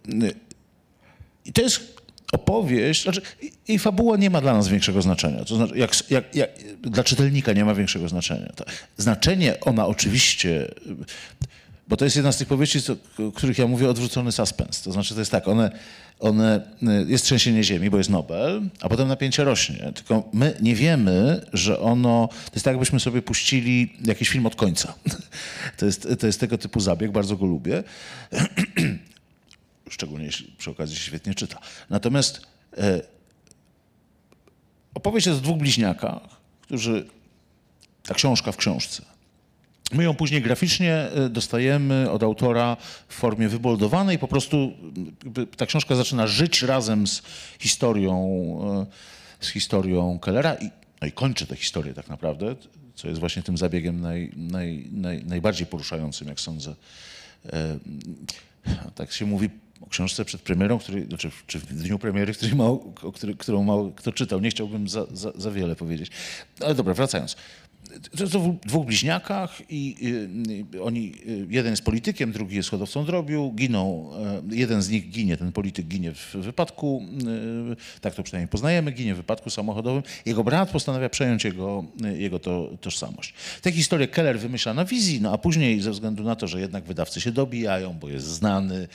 [1.45, 2.01] I to jest
[2.33, 5.45] opowieść, znaczy i- jej fabuła nie ma dla nas większego znaczenia.
[5.45, 6.49] To znaczy, jak, jak, jak,
[6.81, 8.51] dla czytelnika nie ma większego znaczenia.
[8.55, 8.65] To
[8.97, 10.67] znaczenie ona oczywiście,
[11.91, 12.95] bo to jest jedna z tych powieści, co,
[13.35, 14.81] których ja mówię, odwrócony suspens.
[14.81, 15.71] To znaczy, to jest tak, one,
[16.19, 19.91] one, y, jest trzęsienie ziemi, bo jest Nobel, a potem napięcie rośnie.
[19.95, 24.55] Tylko my nie wiemy, że ono, to jest tak, jakbyśmy sobie puścili jakiś film od
[24.55, 24.93] końca.
[25.77, 27.83] To jest, to jest tego typu zabieg, bardzo go lubię
[29.89, 31.59] szczególnie jeśli przy okazji się świetnie czyta.
[31.89, 32.41] Natomiast
[32.77, 33.01] e,
[34.93, 36.21] opowieść jest o dwóch bliźniakach,
[36.61, 37.07] którzy,
[38.03, 39.11] ta książka w książce.
[39.93, 42.77] My ją później graficznie e, dostajemy od autora
[43.07, 44.19] w formie wyboldowanej.
[44.19, 44.71] Po prostu
[45.57, 47.21] ta książka zaczyna żyć razem z
[47.59, 48.15] historią,
[49.41, 50.69] e, z historią Kellera i,
[51.01, 52.55] no i kończy tę historię tak naprawdę,
[52.95, 56.75] co jest właśnie tym zabiegiem naj, naj, naj, najbardziej poruszającym, jak sądzę,
[57.45, 57.79] E,
[58.95, 59.49] tak się mówi
[59.81, 62.61] o książce przed premierą, której, znaczy, czy w dniu premiery, której
[63.03, 64.39] o który, którą mało kto czytał.
[64.39, 66.11] Nie chciałbym za, za, za wiele powiedzieć.
[66.59, 67.35] Ale dobra, wracając.
[68.17, 68.25] To
[68.65, 69.95] dwóch- bliźniakach i
[70.73, 74.11] y, y, oni, y, jeden jest politykiem, drugi jest hodowcą drobiu, giną,
[74.51, 77.03] y, jeden z nich ginie, ten polityk ginie w wypadku,
[78.01, 80.03] tak to przynajmniej poznajemy, ginie w wypadku samochodowym.
[80.25, 81.85] Jego brat postanawia przejąć jego,
[82.17, 83.33] jego to, tożsamość.
[83.61, 86.83] Tę historię Keller wymyśla na wizji, no a później ze względu na to, że jednak
[86.83, 88.87] wydawcy się dobijają, bo jest znany,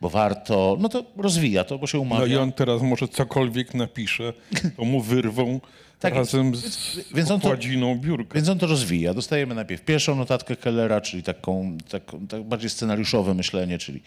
[0.00, 2.26] bo warto, no to rozwija to, bo się umawia.
[2.26, 4.32] No i on teraz może cokolwiek napisze,
[4.76, 5.60] to mu wyrwą
[6.00, 7.56] Tak razem z Więc on to-
[7.96, 8.34] biurka.
[8.34, 9.14] Więc on to rozwija.
[9.14, 14.00] Dostajemy najpierw pierwszą notatkę Kellera, czyli taką, taką tak bardziej scenariuszowe myślenie, czyli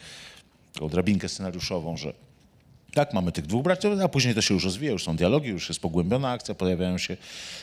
[0.73, 2.13] taką drabinkę scenariuszową, że
[2.93, 5.69] tak, mamy tych dwóch braci, a później to się już rozwija, już są dialogi, już
[5.69, 7.17] jest pogłębiona akcja, pojawiają się,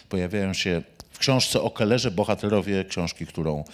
[0.08, 3.64] pojawiają się w książce o Kellerze bohaterowie książki, którą,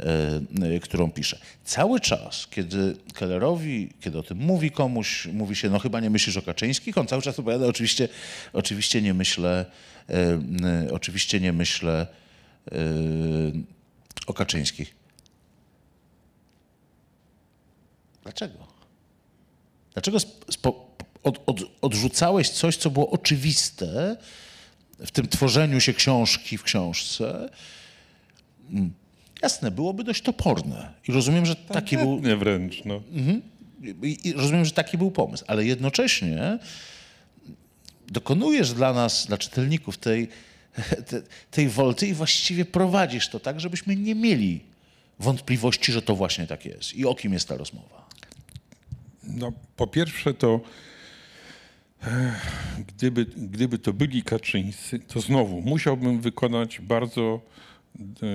[0.00, 1.38] e, którą pisze.
[1.64, 6.36] Cały czas, kiedy Kellerowi, kiedy o tym mówi komuś, mówi się, no chyba nie myślisz
[6.36, 8.08] o Kaczyńskich, on cały czas opowiada, oczywiście,
[8.52, 9.66] oczywiście nie myślę,
[10.92, 12.06] oczywiście nie myślę
[12.72, 12.76] e,
[14.26, 14.94] o Kaczyńskich.
[18.22, 18.66] Dlaczego?
[19.92, 20.18] Dlaczego
[21.22, 24.16] od, od, odrzucałeś coś, co było oczywiste
[24.98, 27.50] w tym tworzeniu się książki w książce?
[28.70, 28.92] Mm,
[29.42, 30.92] Jasne, byłoby dość toporne.
[31.08, 33.02] I rozumiem, że taki był, Nie wręcz, no.
[34.02, 36.58] i, i rozumiem, że taki był pomysł, ale jednocześnie
[38.12, 40.28] dokonujesz dla nas, dla czytelników tej,
[41.08, 44.60] te, tej wolty i właściwie prowadzisz to tak, żebyśmy nie mieli
[45.18, 46.94] wątpliwości, że to właśnie tak jest.
[46.94, 48.08] I o kim jest ta rozmowa?
[49.22, 50.60] No, po pierwsze to
[52.02, 52.10] eh,
[52.88, 57.40] gdyby, gdyby to byli Kaczyńscy, to znowu musiałbym wykonać bardzo
[58.22, 58.26] e,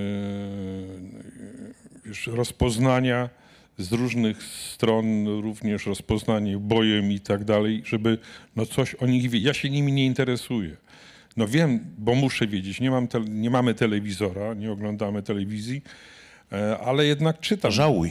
[2.26, 3.30] rozpoznania
[3.78, 8.18] z różnych stron, również rozpoznanie bojem i tak dalej, żeby
[8.56, 9.46] no coś o nich wiedzieć.
[9.46, 10.76] Ja się nimi nie interesuję.
[11.36, 12.80] No wiem, bo muszę wiedzieć.
[12.80, 15.82] Nie, mam te, nie mamy telewizora, nie oglądamy telewizji,
[16.52, 17.72] e, ale jednak czytam.
[17.72, 18.10] Żałuj.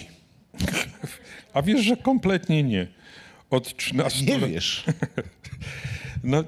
[1.53, 2.88] A wiesz, że kompletnie nie.
[3.49, 4.49] Od 13 Nie lat.
[4.49, 4.86] wiesz.
[6.24, 6.43] No,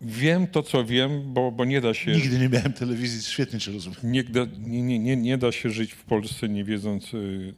[0.00, 2.10] wiem to, co wiem, bo, bo nie da się.
[2.10, 3.98] Nigdy nie miałem telewizji, świetnie cię rozumiem.
[4.02, 7.54] Nie, da- nie, nie, nie, nie da się żyć w Polsce nie wiedząc, y,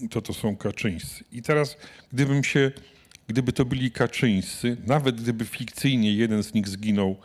[0.00, 1.24] y, kto to są Kaczyńscy.
[1.32, 1.76] I teraz,
[2.12, 2.72] gdybym się,
[3.28, 7.16] gdyby to byli Kaczyńscy, nawet gdyby fikcyjnie jeden z nich zginął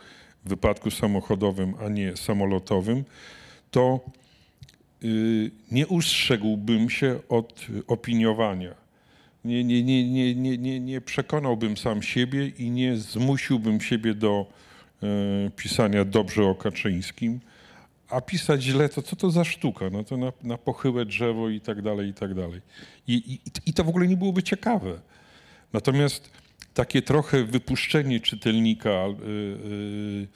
[0.44, 3.04] w wypadku samochodowym, a nie samolotowym,
[3.70, 4.00] to
[5.04, 8.79] y, nie ustrzegłbym się od opiniowania.
[9.44, 14.46] Nie, nie, nie, nie, nie, nie, nie przekonałbym sam siebie i nie zmusiłbym siebie do
[15.02, 15.06] e,
[15.56, 17.40] pisania dobrze o Kaczyńskim.
[18.08, 19.90] A pisać źle, to co to za sztuka?
[19.90, 22.60] No to na, na pochyłe drzewo i tak dalej, i tak dalej.
[23.06, 25.00] I, i, I to w ogóle nie byłoby ciekawe.
[25.72, 26.30] Natomiast
[26.74, 30.28] takie trochę wypuszczenie czytelnika, y, y,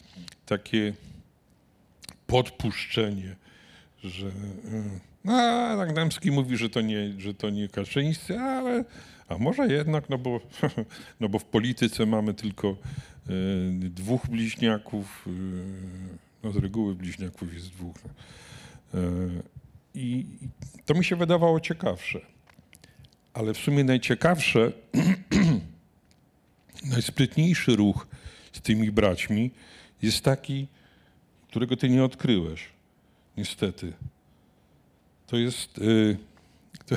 [0.47, 0.93] takie
[2.27, 3.37] podpuszczenie,
[4.05, 4.33] że y,
[5.25, 8.85] no, Dębski mówi, że to nie, że to nie Kaczyńscy, ale
[9.29, 10.41] a może jednak, no bo,
[11.21, 15.31] no bo w polityce mamy tylko y, dwóch bliźniaków, y,
[16.43, 17.97] no z reguły bliźniaków jest dwóch.
[18.95, 18.99] Y,
[19.95, 20.27] i
[20.87, 22.21] to mi się wydawało ciekawsze.
[23.35, 24.73] Ale w sumie najciekawsze,
[26.93, 28.07] najsprytniejszy ruch
[28.53, 29.51] z tymi braćmi
[30.03, 30.69] jest taki,
[31.49, 32.69] którego ty nie odkryłeś,
[33.37, 33.93] niestety.
[35.27, 36.17] To jest, y,
[36.87, 36.97] to,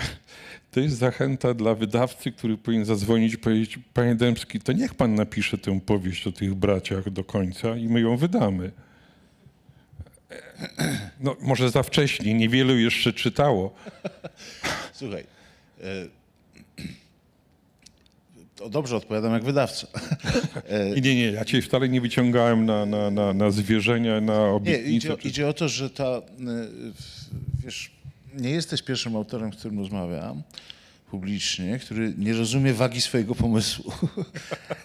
[0.72, 5.16] to jest zachęta dla wydawcy, który powinien zadzwonić i powiedzieć, panie Dębski, to niech pan
[5.16, 8.72] napisze tę powieść o tych braciach do końca i my ją wydamy.
[11.20, 13.74] No, może za wcześnie, niewielu jeszcze czytało.
[14.94, 15.24] Słuchaj.
[15.82, 15.84] E,
[18.56, 19.88] to dobrze odpowiadam jak wydawca.
[20.96, 24.40] Nie, nie, nie, ja cię wcale nie wyciągałem na, na, na, na zwierzenia, na Nie,
[24.44, 24.92] obietnice.
[25.08, 26.22] idzie, czy- idzie o to, że ta, y,
[27.64, 27.92] wiesz,
[28.38, 30.44] nie jesteś pierwszym autorem, z którym rozmawiam
[31.12, 33.92] publicznie, który nie rozumie wagi swojego pomysłu.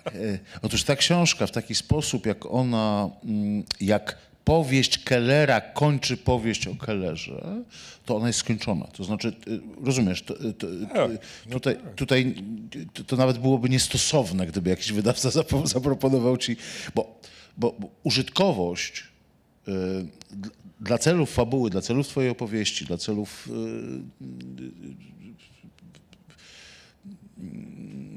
[0.06, 6.66] E, Otóż ta książka w taki sposób, jak ona, mm, jak powieść Kellera kończy powieść
[6.66, 7.64] o Kellerze,
[8.06, 8.86] to ona jest skończona.
[8.86, 11.10] To znaczy, y, rozumiesz, to, to, Tak,
[11.50, 12.34] tutaj, tutaj
[12.92, 15.30] to, to nawet byłoby niestosowne, gdyby jakiś wydawca
[15.64, 16.56] zaproponował ci,
[16.94, 17.20] bo,
[17.56, 19.11] bo, bo użytkowość
[20.30, 20.50] dla-
[20.80, 23.52] dla celów fabuły, dla celów twojej opowieści, dla celów y,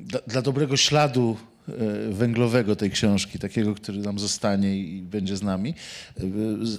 [0.05, 1.37] dla, dla dobrego śladu
[2.09, 5.73] węglowego tej książki, takiego, który nam zostanie i będzie z nami,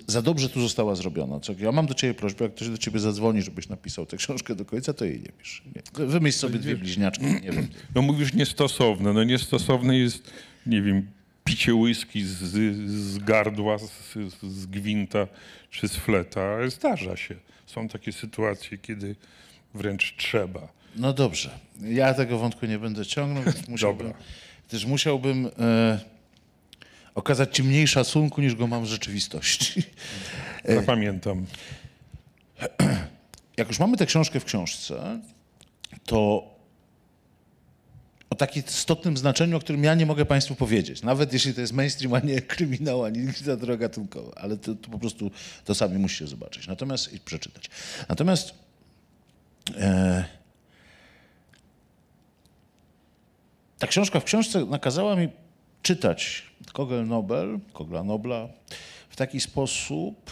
[0.07, 1.41] za dobrze tu została zrobiona.
[1.59, 4.65] Ja mam do ciebie prośbę, jak ktoś do ciebie zadzwoni, żebyś napisał tę książkę do
[4.65, 5.63] końca, to jej nie pisz.
[5.99, 6.07] Nie.
[6.07, 7.69] Wymyśl sobie dwie bliźniaczki, nie wiem.
[7.95, 9.13] No mówisz niestosowne.
[9.13, 10.31] No niestosowne jest,
[10.67, 11.07] nie wiem,
[11.47, 12.37] picie whisky z,
[12.91, 15.27] z gardła, z, z gwinta
[15.71, 16.71] czy z fleta.
[16.71, 17.35] Zdarza się.
[17.67, 19.17] Są takie sytuacje, kiedy
[19.75, 20.69] wręcz trzeba.
[20.97, 24.13] No dobrze, ja tego wątku nie będę ciągnął, więc musiałbym,
[24.87, 25.99] musiałbym e,
[27.15, 29.83] okazać ci mniej szacunku, niż go mam w rzeczywistości.
[30.65, 31.47] Zapamiętam.
[33.57, 35.21] jak już mamy tę książkę w książce,
[36.07, 36.51] to
[38.31, 41.73] o takim istotnym znaczeniu, o którym ja nie mogę Państwu powiedzieć, nawet jeśli to jest
[41.73, 45.31] mainstream, a nie kryminał, ani literatura gatunkowa, ale to, to po prostu
[45.65, 46.67] to sami musicie zobaczyć.
[46.67, 47.71] Natomiast, i przeczytać.
[48.09, 48.55] Natomiast
[49.77, 50.25] e,
[53.79, 55.29] ta książka w książce nakazała mi
[55.83, 58.49] czytać Kogel Nobel, Kogla Nobla
[59.09, 60.31] w taki sposób,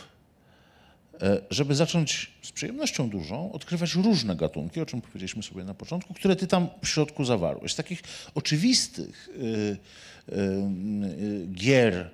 [1.51, 6.37] żeby zacząć z przyjemnością dużą odkrywać różne gatunki, o czym powiedzieliśmy sobie na początku, które
[6.37, 7.73] ty tam w środku zawarłeś.
[7.73, 8.03] Z takich
[8.35, 12.11] oczywistych y, y, y, gier,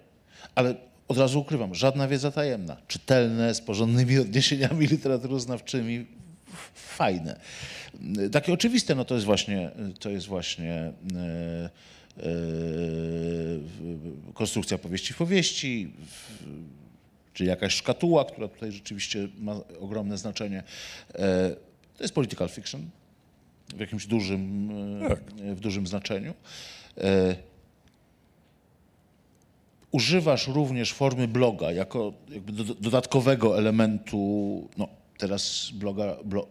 [0.54, 0.74] ale
[1.08, 6.06] od razu ukrywam, żadna wiedza tajemna, czytelne, z porządnymi odniesieniami literaturoznawczymi,
[6.74, 7.40] fajne.
[8.32, 9.70] Takie oczywiste, no to jest właśnie,
[10.00, 10.92] to jest właśnie
[14.34, 15.92] konstrukcja powieści w powieści,
[17.40, 20.62] czy jakaś szkatuła, która tutaj rzeczywiście ma ogromne znaczenie.
[21.14, 21.50] E,
[21.96, 22.90] To jest political fiction
[23.76, 24.70] w jakimś dużym,
[25.04, 25.20] e, Tak.
[25.34, 26.34] w dużym znaczeniu.
[26.98, 27.36] E,
[29.90, 32.12] używasz również formy bloga jako
[32.46, 34.88] do, dodatkowego elementu, no
[35.18, 36.46] teraz bloga, blo,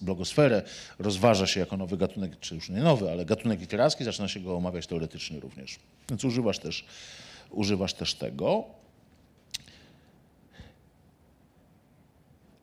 [0.00, 0.62] blogosferę
[0.98, 4.56] rozważa się jako nowy gatunek, czy już nie nowy, ale gatunek literacki, zaczyna się go
[4.56, 5.78] omawiać teoretycznie również.
[6.08, 6.84] Więc używasz też,
[7.50, 8.76] używasz też tego.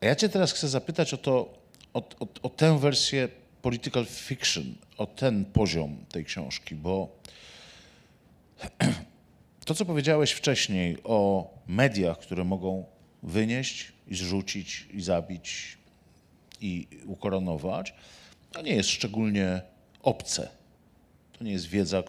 [0.04, 1.54] A ja cię teraz chcę zapytać o to,
[1.94, 3.28] o, o, o tę wersję
[3.62, 7.18] political fiction, o ten poziom tej książki, bo
[9.64, 12.84] to, co powiedziałeś wcześniej o mediach, które mogą
[13.22, 15.78] wynieść i zrzucić i zabić
[16.60, 17.94] i ukoronować,
[18.52, 19.62] to nie jest szczególnie
[20.02, 20.48] obce.
[21.38, 22.02] To nie jest wiedza,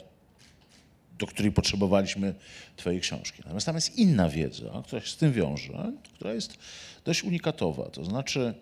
[1.20, 2.36] do której potrzebowaliśmy
[2.76, 3.42] Twojej książki.
[3.42, 6.58] Natomiast tam jest inna wiedza, która się z tym wiąże, która jest
[7.06, 7.90] dość unikatowa.
[7.90, 8.54] To znaczy,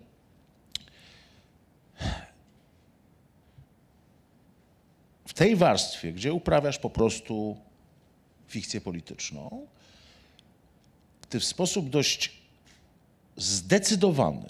[5.28, 7.58] w tej warstwie, gdzie uprawiasz po prostu
[8.47, 9.68] fikcję polityczną,
[11.30, 12.32] ty w sposób dość
[13.38, 14.49] zdecydowany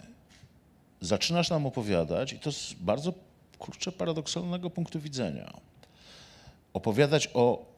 [1.01, 3.13] zaczynasz nam opowiadać, i to z bardzo
[3.59, 5.53] kurczę paradoksalnego punktu widzenia,
[6.73, 7.72] opowiadać o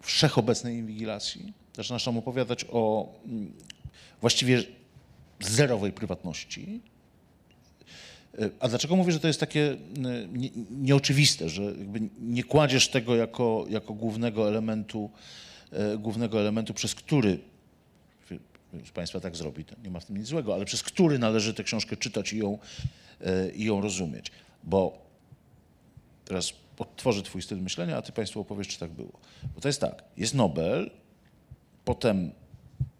[0.00, 1.52] wszechobecnej inwigilacji.
[1.76, 3.52] Zaczynasz nam opowiadać o mm,
[4.20, 4.62] właściwie
[5.40, 6.80] zerowej prywatności.
[8.40, 9.76] Y, A dlaczego mówię, że to jest takie
[10.32, 11.62] nie, nieoczywiste, że
[12.20, 15.10] nie kładziesz tego jako, jako głównego elementu,
[15.94, 17.38] y, głównego elementu, przez który
[18.86, 21.64] z Państwa tak zrobi, nie ma w tym nic złego, ale przez który należy tę
[21.64, 22.58] książkę czytać i ją,
[23.20, 24.30] y, i ją rozumieć.
[24.64, 24.98] Bo
[26.24, 29.12] teraz odtworzę Twój styl myślenia, a Ty Państwu opowiesz, czy tak było.
[29.54, 30.90] Bo to jest tak, jest Nobel,
[31.84, 32.30] potem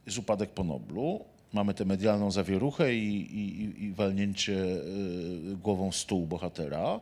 [0.07, 5.97] jest upadek po Noblu, mamy tę medialną zawieruchę i, i, i- walnięcie y, głową w
[5.97, 7.01] stół bohatera.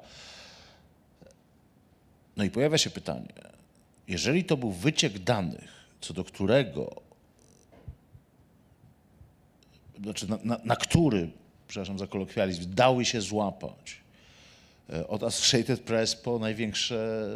[2.37, 3.29] No i pojawia się pytanie,
[4.09, 7.03] jeżeli to był wyciek danych, co do którego,
[10.03, 11.31] znaczy na, na, na który,
[11.69, 14.01] przepraszam za kolokwializm, dały się złapać
[15.09, 17.29] od Associated Press po największe,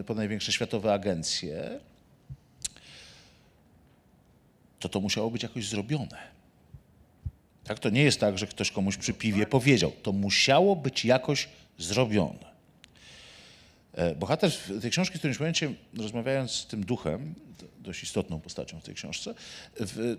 [0.00, 1.80] e, po największe światowe agencje,
[4.78, 6.18] to to musiało być jakoś zrobione.
[7.64, 7.78] Tak?
[7.78, 9.92] To nie jest tak, że ktoś komuś przy piwie powiedział.
[10.02, 11.48] To musiało być jakoś
[11.78, 12.52] zrobione.
[13.92, 17.34] E, Bohater w tej książki, z którymś momencie, rozmawiając z tym duchem,
[17.78, 19.34] dość istotną postacią w tej książce,
[19.80, 20.16] w,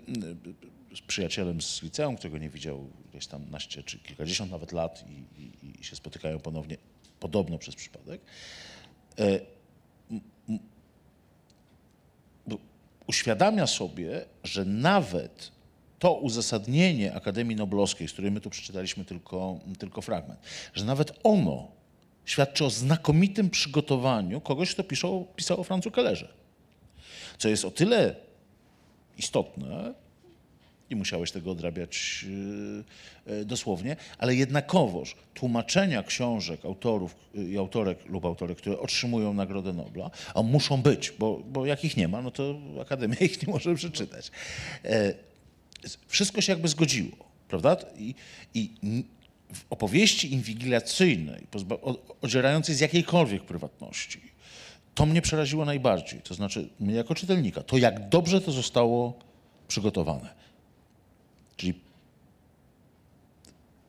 [0.96, 5.42] z przyjacielem z liceum, którego nie widział gdzieś tam naście czy kilkadziesiąt nawet lat i,
[5.42, 6.76] i, i się spotykają ponownie,
[7.20, 8.20] podobno przez przypadek,
[9.18, 9.40] e,
[12.46, 12.58] bo
[13.06, 15.52] uświadamia sobie, że nawet
[15.98, 20.40] to uzasadnienie Akademii Noblowskiej, z której my tu przeczytaliśmy tylko, tylko fragment,
[20.74, 21.68] że nawet ono
[22.24, 26.28] świadczy o znakomitym przygotowaniu kogoś, kto pisał o Francu Kellerze.
[27.38, 28.16] Co jest o tyle
[29.18, 29.94] istotne,
[30.90, 32.24] i musiałeś tego odrabiać
[33.26, 39.34] yy, yy, dosłownie, ale jednakowoż tłumaczenia książek autorów yy, i autorek lub autorek, które otrzymują
[39.34, 43.46] Nagrodę Nobla, a muszą być, bo, bo jak ich nie ma, no to Akademia ich
[43.46, 44.30] nie może przeczytać.
[44.84, 45.14] E,
[46.06, 47.16] wszystko się jakby zgodziło,
[47.48, 47.76] prawda?
[47.98, 48.14] I,
[48.54, 48.70] i
[49.54, 51.46] w opowieści inwigilacyjnej,
[52.22, 54.20] odzierającej z jakiejkolwiek prywatności,
[54.94, 56.20] to mnie przeraziło najbardziej.
[56.20, 59.18] To znaczy, mnie jako czytelnika, to jak dobrze to zostało
[59.68, 60.43] przygotowane.
[61.56, 61.74] Czyli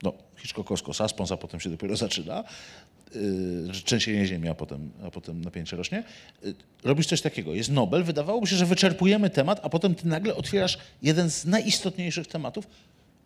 [0.04, 2.44] no, Hitchcockowsko suspens, a potem się dopiero zaczyna.
[3.70, 6.04] Że trzęsienie ziemi, a potem, a potem napięcie rośnie.
[6.44, 7.54] Yy, robisz coś takiego.
[7.54, 12.28] Jest Nobel, wydawałoby się, że wyczerpujemy temat, a potem ty nagle otwierasz jeden z najistotniejszych
[12.28, 12.68] tematów,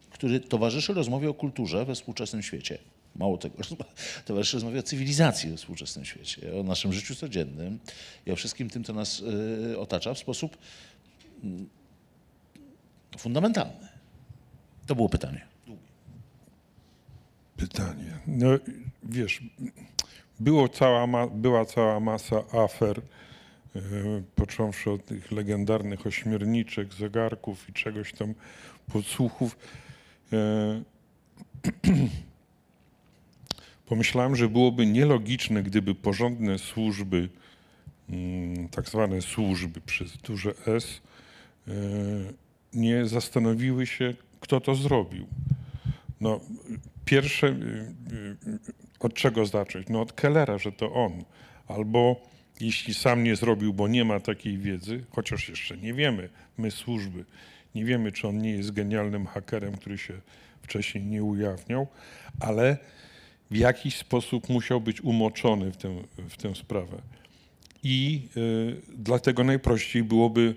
[0.09, 2.77] który towarzyszy rozmowie o kulturze we współczesnym świecie.
[3.15, 3.55] Mało tego,
[4.25, 7.79] towarzyszy rozmowie o cywilizacji we współczesnym świecie, o naszym życiu codziennym
[8.25, 9.19] i o wszystkim tym, co nas
[9.69, 10.57] yy, otacza w sposób
[11.43, 11.69] mm,
[13.17, 13.88] fundamentalny.
[14.89, 15.45] To było pytanie.
[17.57, 18.19] Pytanie.
[18.27, 18.47] No
[19.03, 19.41] wiesz,
[20.39, 23.01] było cała była cała masa afer,
[23.75, 23.81] e,
[24.35, 28.33] począwszy od tych legendarnych ośmiorniczek, zegarków i czegoś tam,
[28.93, 29.57] podsłuchów.
[30.33, 30.81] E,
[33.89, 37.29] pomyślałem, że byłoby nielogiczne, gdyby porządne służby,
[38.09, 41.01] mm, tak zwane służby przez duże S,
[41.67, 41.71] e,
[42.73, 45.27] nie zastanowiły się, kto to zrobił.
[46.21, 46.39] No,
[47.05, 48.59] pierwsze, y, y,
[48.99, 49.87] od czego zacząć?
[49.89, 51.23] No od Kellera, że to on.
[51.67, 52.29] Albo
[52.59, 57.25] jeśli sam nie zrobił, bo nie ma takiej wiedzy, chociaż jeszcze nie wiemy, my służby,
[57.75, 60.13] nie wiemy, czy on nie jest genialnym hakerem, który się
[60.61, 61.87] wcześniej nie ujawniał,
[62.39, 62.77] ale
[63.51, 67.01] w jakiś sposób musiał być umoczony w tę, w tę sprawę.
[67.83, 70.55] I y, dlatego najprościej byłoby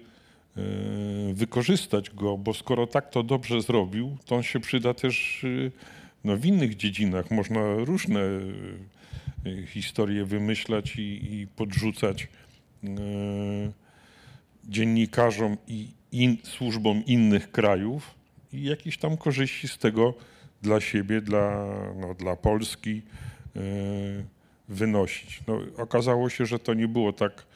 [1.33, 5.73] wykorzystać go, bo skoro tak to dobrze zrobił, to on się przyda też y,
[6.25, 7.31] no, w innych dziedzinach.
[7.31, 8.21] Można różne
[9.47, 12.29] y, historie wymyślać i, i podrzucać
[14.65, 18.15] dziennikarzom i in, służbom innych krajów
[18.53, 20.15] i jakieś tam korzyści z tego
[20.63, 23.03] dla siebie, dla, no, dla Polski
[24.69, 25.41] wynosić.
[25.47, 27.47] No, okazało się, że to nie było tak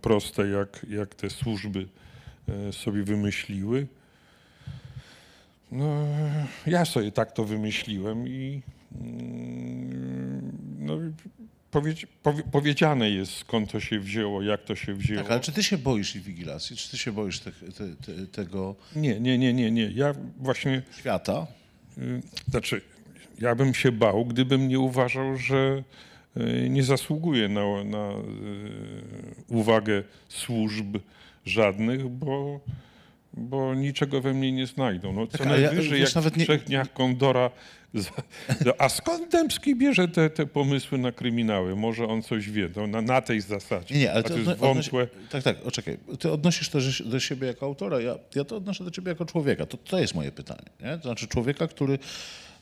[0.00, 1.88] proste, jak, jak te służby
[2.68, 3.86] y, sobie wymyśliły.
[5.72, 6.06] No,
[6.66, 8.62] ja sobie tak to wymyśliłem i
[9.00, 10.98] mm, no,
[11.70, 15.22] powiedz, powie, powiedziane jest, skąd to się wzięło, jak to się wzięło.
[15.22, 16.76] Tak, ale czy ty się boisz inwigilacji?
[16.76, 19.90] Czy ty się boisz te, te, te, tego Nie, nie, nie, nie, nie.
[19.90, 21.46] Ja właśnie, świata?
[21.98, 22.80] y, znaczy,
[23.38, 25.82] ja bym się bał, gdybym nie uważał, że
[26.68, 28.14] nie zasługuję na, na y,
[29.48, 30.96] uwagę służb
[31.46, 32.60] żadnych, bo,
[33.34, 35.12] bo niczego we mnie nie znajdą.
[35.12, 37.50] No, co Tak, ja- najwyżej, wiesz, jak nawet w nie- trzech dniach Kondora.
[38.78, 41.76] A skąd Dębski bierze te, te pomysły na kryminały?
[41.76, 43.94] Może on coś wie, no, na, na tej zasadzie.
[43.94, 45.06] Nie, nie, ale ty to jest odnosi- wątłe.
[45.30, 45.98] Tak, tak, oczekaj.
[46.18, 49.66] Ty odnosisz to do siebie jako autora, ja, ja to odnoszę do ciebie jako człowieka.
[49.66, 50.62] To, to jest moje pytanie.
[50.80, 50.96] Nie?
[50.96, 51.98] To znaczy człowieka, który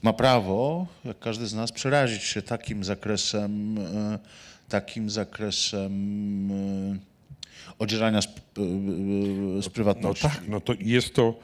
[0.06, 4.18] ma prawo, jak każdy z nas, przerazić się takim zakresem, e,
[4.68, 5.92] takim zakresem
[6.50, 6.98] e,
[7.78, 8.32] odzierania z, e, e,
[9.62, 10.22] z No prywatności.
[10.22, 11.34] tak, no to jest to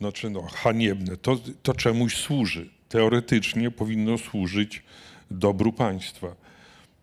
[0.00, 1.16] znaczy no, haniebne.
[1.16, 2.68] To, to czemuś służy.
[2.88, 4.82] Teoretycznie powinno służyć
[5.30, 6.28] dobru państwa.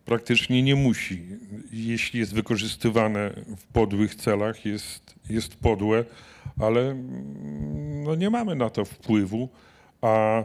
[0.05, 1.23] Praktycznie nie musi.
[1.71, 6.05] Jeśli jest wykorzystywane w podłych celach, jest, jest podłe,
[6.59, 9.49] ale mm, no, nie mamy na to wpływu,
[10.01, 10.43] a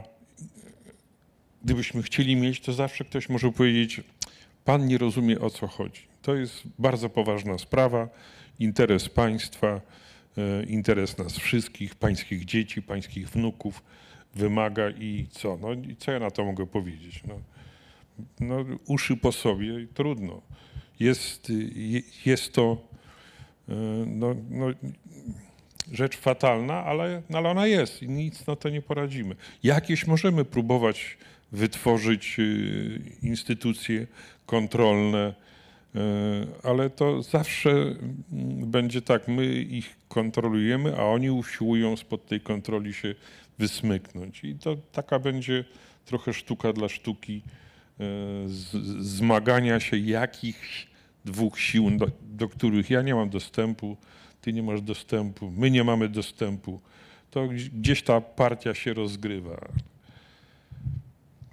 [1.64, 4.00] gdybyśmy chcieli mieć, to zawsze ktoś może powiedzieć,
[4.64, 6.00] pan nie rozumie o co chodzi.
[6.22, 8.08] To jest bardzo poważna sprawa,
[8.58, 9.80] interes państwa,
[10.38, 13.82] e, interes nas wszystkich, pańskich dzieci, pańskich wnuków
[14.34, 15.58] wymaga i co?
[15.62, 17.22] No i co ja na to mogę powiedzieć?
[17.28, 17.40] No,
[18.40, 20.42] no uszy po sobie, trudno.
[21.00, 22.88] Jest, je- jest to
[23.68, 23.74] e,
[24.06, 24.66] no, no,
[25.92, 29.36] rzecz fatalna, ale, no, ale ona jest i nic na to nie poradzimy.
[29.62, 31.16] Jakieś możemy próbować
[31.52, 34.06] wytworzyć y, instytucje
[34.46, 35.34] kontrolne,
[35.94, 35.98] y,
[36.62, 37.96] ale to zawsze mm,
[38.70, 43.14] będzie tak, my ich kontrolujemy, a oni usiłują spod tej kontroli się
[43.58, 44.44] wysmyknąć.
[44.44, 45.64] I to taka będzie
[46.04, 48.04] trochę sztuka dla sztuki y,
[48.48, 48.70] z,
[49.00, 50.86] zmagania się jakichś
[51.24, 53.96] dwóch sił, do, do których ja nie mam dostępu,
[54.40, 56.80] ty nie masz dostępu, my nie mamy dostępu.
[57.30, 59.68] To gdzieś- ta partia się rozgrywa.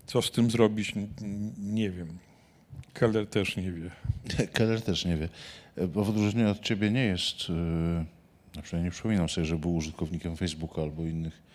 [0.06, 0.94] Co z tym zrobić,
[1.58, 2.08] nie wiem.
[2.94, 3.90] Keller też nie wie.
[4.54, 5.30] Keller też nie wie,
[5.88, 7.56] bo w odróżnieniu od ciebie nie jest, yy,
[8.56, 11.47] na przykład nie przypominam sobie, że był użytkownikiem Facebooka albo innych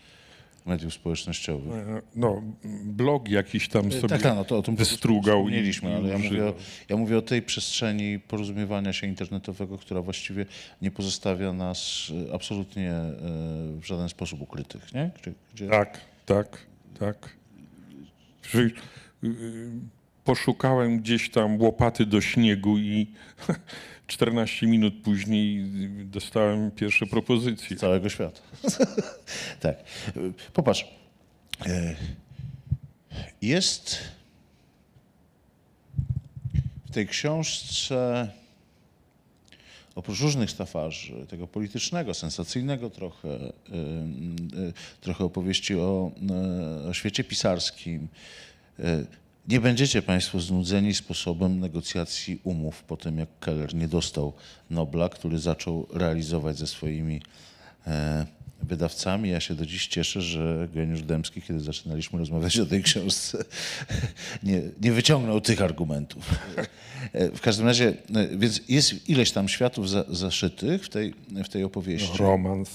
[0.67, 1.73] mediów społecznościowych.
[1.73, 2.43] E, No,
[2.85, 5.39] blog jakiś tam sobie tak, tak, no to o tym wystrugał.
[5.39, 6.55] Wspomnieliśmy, i ale ja mówię, o,
[6.89, 10.47] ja mówię o tej przestrzeni porozumiewania się internetowego, która właściwie
[10.83, 13.13] nie pozostawia nas e, absolutnie e,
[13.81, 15.11] w żaden sposób ukrytych, nie?
[15.23, 15.69] Gdzie, gdzie...
[15.69, 16.59] Tak, tak,
[16.99, 17.37] tak.
[18.55, 18.71] Y,
[19.25, 19.71] y,
[20.25, 23.07] Poszukałem gdzieś tam łopaty do śniegu i
[24.07, 25.65] 14 minut później
[26.05, 27.77] dostałem pierwsze propozycje.
[27.77, 28.41] całego świata.
[29.61, 29.77] tak.
[29.77, 29.83] E,
[30.53, 30.85] Popatrz.
[31.67, 31.97] E,
[33.43, 33.99] Jest
[36.87, 38.29] w tej książce
[39.95, 43.43] oprócz różnych stafarzy, tego politycznego, sensacyjnego trochę, y,
[44.59, 46.13] y, trochę opowieści o,
[46.91, 48.09] o świecie pisarskim,
[49.49, 54.33] nie będziecie Państwo znudzeni sposobem negocjacji umów po tym, jak Keller nie dostał
[54.71, 57.23] Nobla, który zaczął realizować ze swoimi
[57.87, 58.27] e,
[58.63, 59.31] wydawcami.
[59.31, 63.45] Ja się do dziś cieszę, że Geniusz Dębski, kiedy zaczynaliśmy rozmawiać o tej książce,
[64.43, 66.31] nie, nie wyciągnął tych argumentów.
[67.13, 71.15] E, W każdym razie, e, więc jest ileś tam światów za, zaszytych w tej,
[71.45, 72.19] w tej opowieści.
[72.19, 72.71] Romans.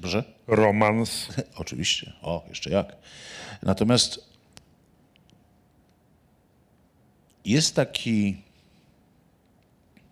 [0.00, 0.24] Proszę?
[0.46, 1.26] Romans.
[1.56, 2.12] Oczywiście.
[2.22, 2.96] O, jeszcze jak.
[3.62, 4.31] Natomiast
[7.44, 8.36] jest taki,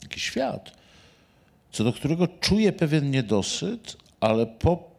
[0.02, 0.72] taki świat,
[1.72, 4.90] co do którego czuję pewien niedosyt, ale po.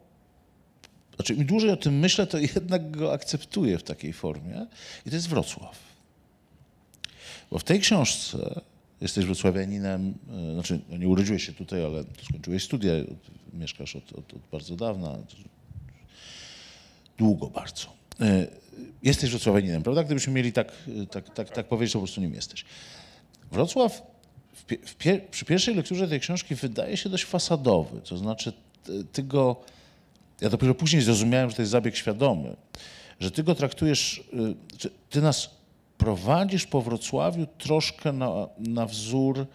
[1.16, 4.66] Znaczy, im dłużej o tym myślę, to jednak go akceptuję w takiej formie.
[5.06, 5.80] I to jest Wrocław.
[7.52, 8.62] Bo w tej książce
[9.02, 10.14] jesteś wrocławianinem,
[10.50, 12.92] e, znaczy no nie urodziłeś się tutaj, ale skończyłeś studia,
[13.54, 15.18] mieszkasz od, od, od bardzo dawna,
[17.18, 18.01] długo bardzo.
[18.22, 18.62] E,
[19.04, 20.04] Jesteś wrocławianinem, prawda?
[20.04, 20.72] Gdybyśmy mieli tak,
[21.04, 22.66] e, tak, tak, tak powiedzieć, to po prostu nim jesteś.
[23.52, 24.02] Wrocław
[24.54, 24.96] w, w
[25.32, 28.02] przy pierwszej lekturze tej książki wydaje się dość fasadowy.
[28.02, 28.54] To znaczy,
[28.84, 29.56] ty, ty go.
[30.42, 32.56] Ja dopiero później zrozumiałem, że to jest zabieg świadomy,
[33.20, 34.24] że ty go traktujesz,
[35.10, 35.50] ty nas
[35.98, 39.46] prowadzisz po Wrocławiu troszkę na, na wzór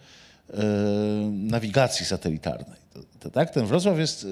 [1.31, 2.77] nawigacji satelitarnej.
[2.93, 3.49] To, to, tak?
[3.49, 4.27] Ten Wrocław jest.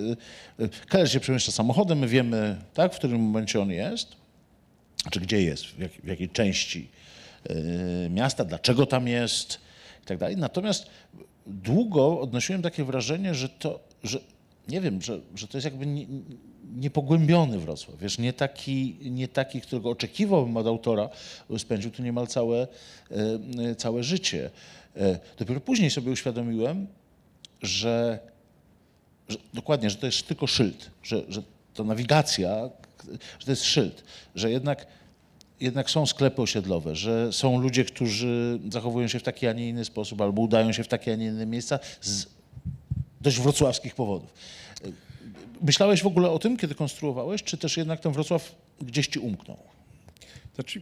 [0.89, 4.15] Keller się przemieszcza samochodem, my wiemy, tak, w którym momencie on jest,
[5.11, 6.89] czy gdzie jest, w, jak, w jakiej części
[7.49, 9.59] y, miasta, dlaczego tam jest?
[10.03, 10.37] I tak dalej.
[10.37, 10.87] Natomiast
[11.47, 14.19] długo odnosiłem takie wrażenie, że to, że
[14.67, 16.05] nie wiem, że, że to jest jakby nie,
[16.75, 21.09] niepogłębiony Wrocław, wiesz, nie taki, nie taki, którego oczekiwałbym od autora,
[21.57, 22.67] spędził tu niemal całe,
[23.71, 24.49] y, całe życie.
[24.97, 26.87] Y, Dopiero później sobie uświadomiłem,
[27.61, 28.19] że,
[29.29, 31.43] że dokładnie, że to jest tylko szyld, że, że
[31.73, 32.69] to nawigacja,
[33.39, 34.03] że to jest szyld,
[34.35, 34.87] że jednak,
[35.59, 39.85] jednak są sklepy osiedlowe, że są ludzie, którzy zachowują się w taki, a nie inny
[39.85, 42.25] sposób, albo udają się w takie, a nie inne miejsca z
[43.21, 44.33] dość wrocławskich powodów.
[45.61, 49.57] Myślałeś w ogóle o tym, kiedy konstruowałeś, czy też jednak ten Wrocław gdzieś ci umknął?
[50.55, 50.81] Znaczy,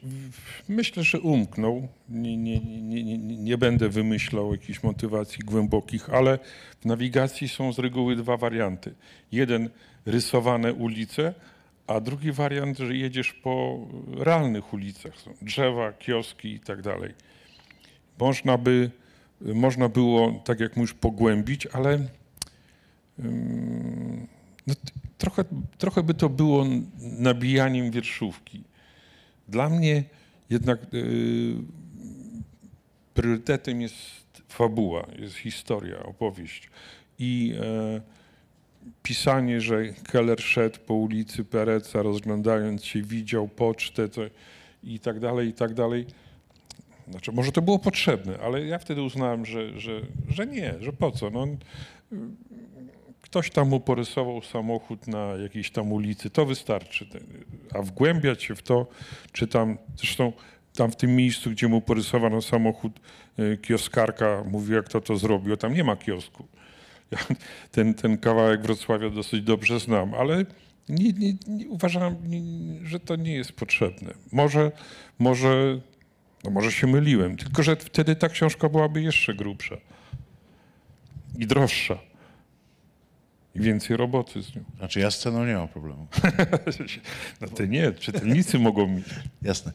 [0.68, 1.88] myślę, że umknął.
[2.10, 6.40] Nie, nie, nie, nie- nie będę wymyślał jakichś motywacji głębokich, ale
[6.82, 8.94] w nawigacji są z reguły dwa warianty.
[9.32, 9.70] Jeden
[10.06, 11.34] rysowane ulice,
[11.94, 13.80] a drugi wariant, że jedziesz po
[14.18, 15.20] realnych ulicach.
[15.20, 17.14] Są drzewa, kioski i tak dalej.
[18.20, 18.92] Można by,
[19.42, 22.08] można było, tak jak mówisz, pogłębić, ale
[23.20, 24.28] ym,
[24.68, 24.74] no,
[25.18, 25.44] trochę,
[25.78, 26.66] trochę by to było
[27.00, 28.64] nabijaniem wierszówki.
[29.48, 30.04] Dla mnie
[30.50, 31.56] jednak y,
[33.14, 36.70] priorytetem jest fabuła, jest historia, opowieść.
[37.20, 38.02] I e,
[39.04, 44.22] pisanie, że Keller szedł po ulicy Pereca, rozglądając się, widział pocztę to,
[44.84, 46.06] i tak dalej, i tak dalej.
[47.08, 51.12] Znaczy, może to było potrzebne, ale ja wtedy uznałem, że, że, że nie, że po
[51.12, 51.30] co.
[51.30, 51.48] No,
[53.22, 57.08] ktoś tam mu porysował samochód na jakiejś tam ulicy, to wystarczy.
[57.74, 58.88] A wgłębiać się w to,
[59.32, 60.34] czy tam, zresztą
[60.76, 63.00] tam w tym miejscu, gdzie mu porysowano samochód,
[63.40, 66.48] y, kioskarka mówiła, kto to zrobił, tam nie ma kiosku.
[67.12, 67.18] Ja
[67.72, 70.46] ten, ten kawałek Wrocławia dosyć dobrze znam, ale
[70.90, 72.16] nie, nie, nie, uważam,
[72.84, 74.14] że to nie jest potrzebne.
[74.32, 74.72] Może,
[75.20, 75.80] może,
[76.44, 79.78] no może się myliłem, tylko że wtedy ta książka byłaby jeszcze grubsza
[81.40, 82.00] i droższa.
[83.56, 84.64] I więcej roboty z nią.
[84.78, 86.08] Znaczy ja z ceną nie mam problemu.
[87.42, 89.06] No ty nie, czytelnicy mogą mieć.
[89.42, 89.72] Jasne.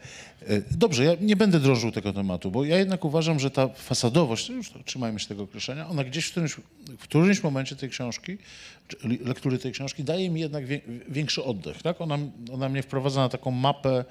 [0.46, 4.48] E, Dobrze, ja nie będę drążył tego tematu, bo ja jednak uważam, że ta fasadowość,
[4.48, 6.52] już to, trzymajmy się tego określenia, ona gdzieś w którymś,
[6.98, 8.38] w którymś momencie tej książki,
[9.24, 10.64] lektury tej książki, daje mi jednak
[11.08, 11.82] większy oddech.
[11.82, 12.00] Tak?
[12.00, 12.18] Ona,
[12.52, 14.04] ona mnie wprowadza na taką mapę,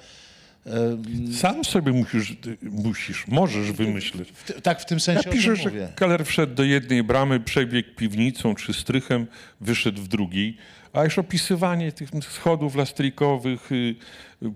[1.33, 4.29] Sam sobie musisz, musisz możesz wymyśleć.
[4.33, 5.87] w, tak w tym sensie, Ja piszę, że mówię.
[5.95, 9.27] Keller wszedł do jednej bramy, przebiegł piwnicą czy strychem,
[9.61, 10.57] wyszedł w drugiej.
[10.93, 13.95] A już opisywanie tych schodów lastrikowych, y,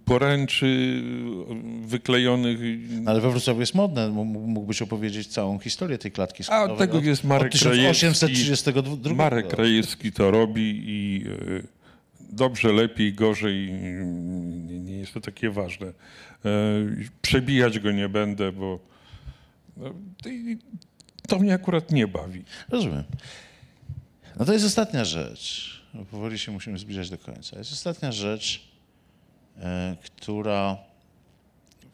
[0.06, 2.62] poręczy y, wyklejonych.
[2.62, 6.80] y, ale we Wrocławiu jest modne, mógłbyś opowiedzieć całą historię tej klatki A schodowej od
[6.80, 7.94] tego jest Marek od Krajewski.
[8.00, 9.48] 1832 Marek.
[9.48, 11.26] Krajewski to robi i
[12.32, 15.88] dobrze, lepiej, gorzej, nie, nie jest to takie ważne.
[15.88, 18.80] Y, Przebijać go nie będę, bo
[19.78, 19.94] no,
[21.28, 22.44] to mnie akurat nie bawi.
[22.70, 23.04] Rozumiem.
[24.40, 25.82] No to jest ostatnia rzecz.
[25.94, 27.58] bo Powoli się musimy zbliżać do końca.
[27.58, 28.68] Jest ostatnia rzecz,
[29.58, 30.78] e, która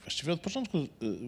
[0.01, 0.85] właściwie od początku e,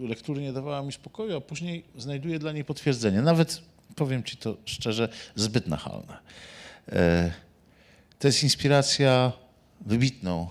[0.08, 3.22] lektury nie dawała mi spokoju, a później znajduję dla niej potwierdzenie.
[3.22, 3.62] Nawet,
[3.96, 6.18] powiem ci to szczerze, zbyt nachalne.
[8.20, 9.32] To jest inspiracja
[9.82, 10.48] wybitną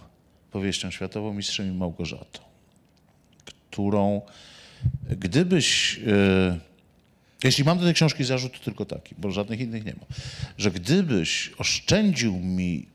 [0.50, 2.40] powieścią światową Mistrzem i Małgorzatą,
[3.44, 4.20] którą
[5.10, 5.98] gdybyś...
[6.06, 6.58] E,
[7.44, 10.06] jeśli mam do tej książki zarzut, to tylko taki, bo żadnych innych nie ma.
[10.58, 12.86] Że gdybyś oszczędził mi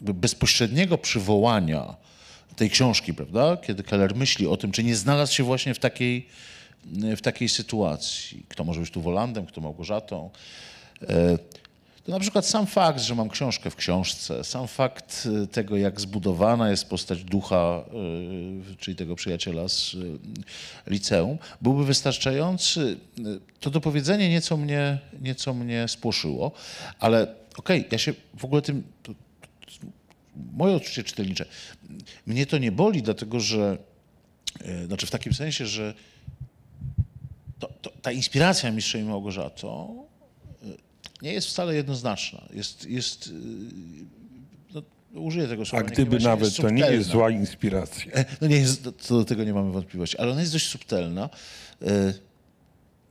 [0.00, 1.96] bezpośredniego przywołania
[2.56, 6.26] tej książki, prawda, kiedy Keller myśli o tym, czy nie znalazł się właśnie w takiej,
[7.16, 10.30] w takiej sytuacji, kto może być tu Wolandem, kto Małgorzatą,
[11.02, 11.38] e,
[12.06, 16.00] to na przykład sam fakt, że mam książkę w książce, sam fakt y, tego, jak
[16.00, 17.84] zbudowana jest postać ducha,
[18.72, 20.18] y, czyli tego przyjaciela z y,
[20.86, 22.96] liceum, byłby wystarczający.
[23.60, 26.52] To dopowiedzenie nieco mnie, nieco mnie spłoszyło,
[27.00, 28.82] ale okej, ja się w ogóle tym.
[29.02, 29.86] To, to,
[30.52, 31.46] moje odczucie czytelnicze.
[32.26, 33.78] Mnie to nie boli, dlatego że.
[34.86, 35.94] Znaczy w takim sensie, że
[37.58, 37.68] to,
[38.02, 40.05] ta inspiracja Mistrzem i Małgorzatą
[41.22, 42.48] nie jest wcale jednoznaczna.
[42.54, 43.30] Jest, jest y,
[44.74, 44.82] no,
[45.20, 45.84] użyję tego A słowa.
[45.84, 48.12] gdyby niekiedy, nawet to nie jest zła inspiracja.
[48.12, 51.30] E, No nie jest, co do tego nie mamy wątpliwości, ale ona jest dość subtelna.
[51.82, 52.12] E,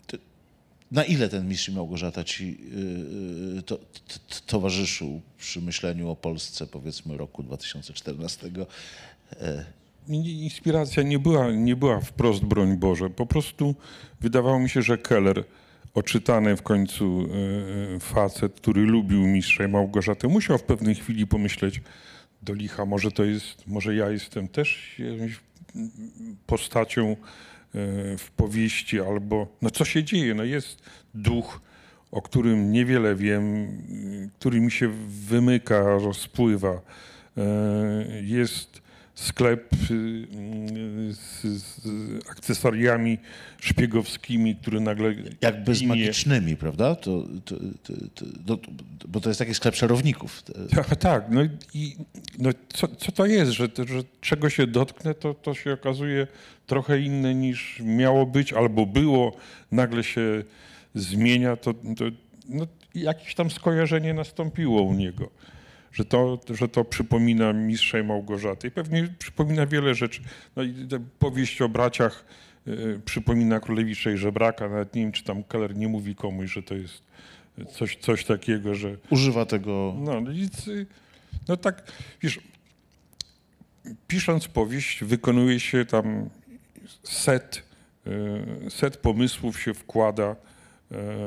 [0.08, 0.18] To,
[0.92, 2.58] Na ile ten mistrz Małgorzata ci
[3.56, 3.84] yy, to, to,
[4.46, 8.50] towarzyszył przy myśleniu o Polsce, powiedzmy, roku 2014?
[10.08, 13.10] Nie- Inspiracja nie była, nie była wprost, broń Boże.
[13.10, 13.76] Po prostu
[14.22, 15.44] wydawało mi się, że Keller,
[15.96, 17.28] oczytany w końcu
[17.96, 21.82] e, facet, który lubił mistrza i Małgorzatę, musiał w pewnej chwili pomyśleć
[22.42, 25.02] do licha, może to jest, może ja jestem też
[26.46, 27.16] postacią e,
[28.18, 30.34] w powieści, albo no co się dzieje?
[30.34, 30.82] No jest
[31.14, 31.62] duch,
[32.12, 33.68] o którym niewiele wiem,
[34.40, 36.82] który mi się wymyka, rozpływa.
[37.38, 37.42] E,
[38.22, 38.85] Jest
[39.16, 41.82] sklep y, y, z, z
[42.30, 43.18] akcesoriami
[43.62, 46.96] szpiegowskimi, który nagle Jakby z magicznymi, prawda?
[46.96, 47.56] To, to,
[48.46, 48.58] to,
[49.08, 50.44] bo to jest taki sklep czarowników.
[50.76, 51.26] Tak, tak.
[51.30, 51.42] No
[51.74, 51.96] i
[52.40, 56.28] no co, co to jest, że, że czego się dotknę, to, to się okazuje
[56.68, 59.36] trochę inne niż miało być albo było,
[59.72, 60.44] nagle się
[60.96, 62.06] zmienia, to, to
[62.50, 65.30] no, jakieś tam skojarzenie nastąpiło u niego.
[65.96, 68.68] Że to, że to przypomina mistrza i Małgorzaty.
[68.68, 70.22] I pewnie przypomina wiele rzeczy.
[70.56, 70.88] No i
[71.20, 72.26] powieść o braciach
[72.68, 74.70] y, przypomina Królewicza i Żebraka.
[74.70, 77.04] Nawet nie wiem, czy tam Keller nie mówi komuś, że to jest
[77.72, 79.96] coś, coś takiego, że Używa tego.
[79.98, 80.86] no, nic, y,
[81.48, 81.92] no tak,
[82.22, 82.40] wiesz,
[84.08, 86.30] pisząc powieść, wykonuje się tam
[87.04, 87.64] set,
[88.68, 90.36] y, set pomysłów się wkłada y,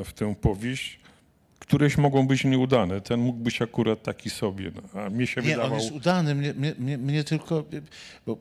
[0.05, 1.01] w tę powieść,
[1.59, 3.01] któreś mogą być nieudane.
[3.01, 5.79] Ten mógł być akurat taki sobie, no, a mnie się Nie, on wydawał...
[5.79, 6.35] jest udany.
[6.35, 7.65] Mnie, mnie, mnie, mnie tylko.
[8.27, 8.39] Bo,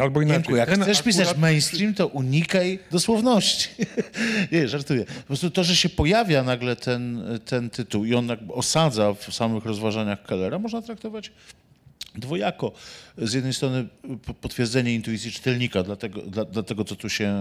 [0.00, 0.34] Albo inaczej.
[0.56, 3.68] Janku, jak chcesz pisać akurat- mainstream, to unikaj dosłowności.
[4.52, 5.04] Nie, żartuję.
[5.04, 9.64] Po prostu to, że się pojawia nagle ten, ten tytuł i on osadza w samych
[9.64, 11.32] rozważaniach Kellera, można traktować
[12.14, 12.72] dwojako.
[13.18, 13.88] Z jednej strony
[14.40, 17.34] potwierdzenie intuicji czytelnika dla tego, dla, dla tego, co tu się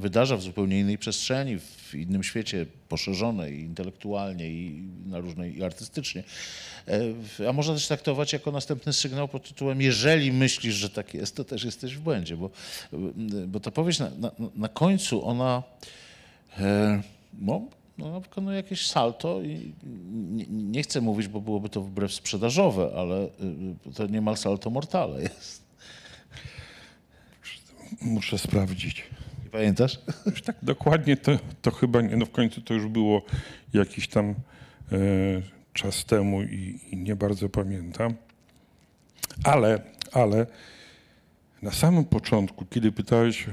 [0.00, 6.24] wydarza w zupełnie innej przestrzeni, w innym świecie, poszerzonej intelektualnie i na różnej i artystycznie.
[6.88, 11.36] E, A można też traktować jako następny sygnał pod tytułem jeżeli myślisz, że tak jest,
[11.36, 12.50] to też jesteś w błędzie, bo,
[13.46, 15.62] bo ta powieść na, na, na końcu ona
[16.58, 17.02] e,
[17.40, 17.62] no,
[18.08, 19.72] no, wykonuje jakieś salto i
[20.30, 25.22] nie, nie chcę mówić, bo byłoby to wbrew sprzedażowe, ale y, to niemal salto mortale
[25.22, 25.64] jest.
[28.00, 29.04] Muszę sprawdzić.
[29.44, 29.98] Nie pamiętasz?
[30.26, 31.32] Już tak dokładnie to,
[31.62, 33.22] to chyba nie, no w końcu to już było
[33.72, 34.34] jakiś tam e,
[35.72, 38.14] czas temu i, i nie bardzo pamiętam.
[39.44, 39.82] Ale,
[40.12, 40.46] ale
[41.62, 43.52] na samym początku, kiedy pytałeś, e,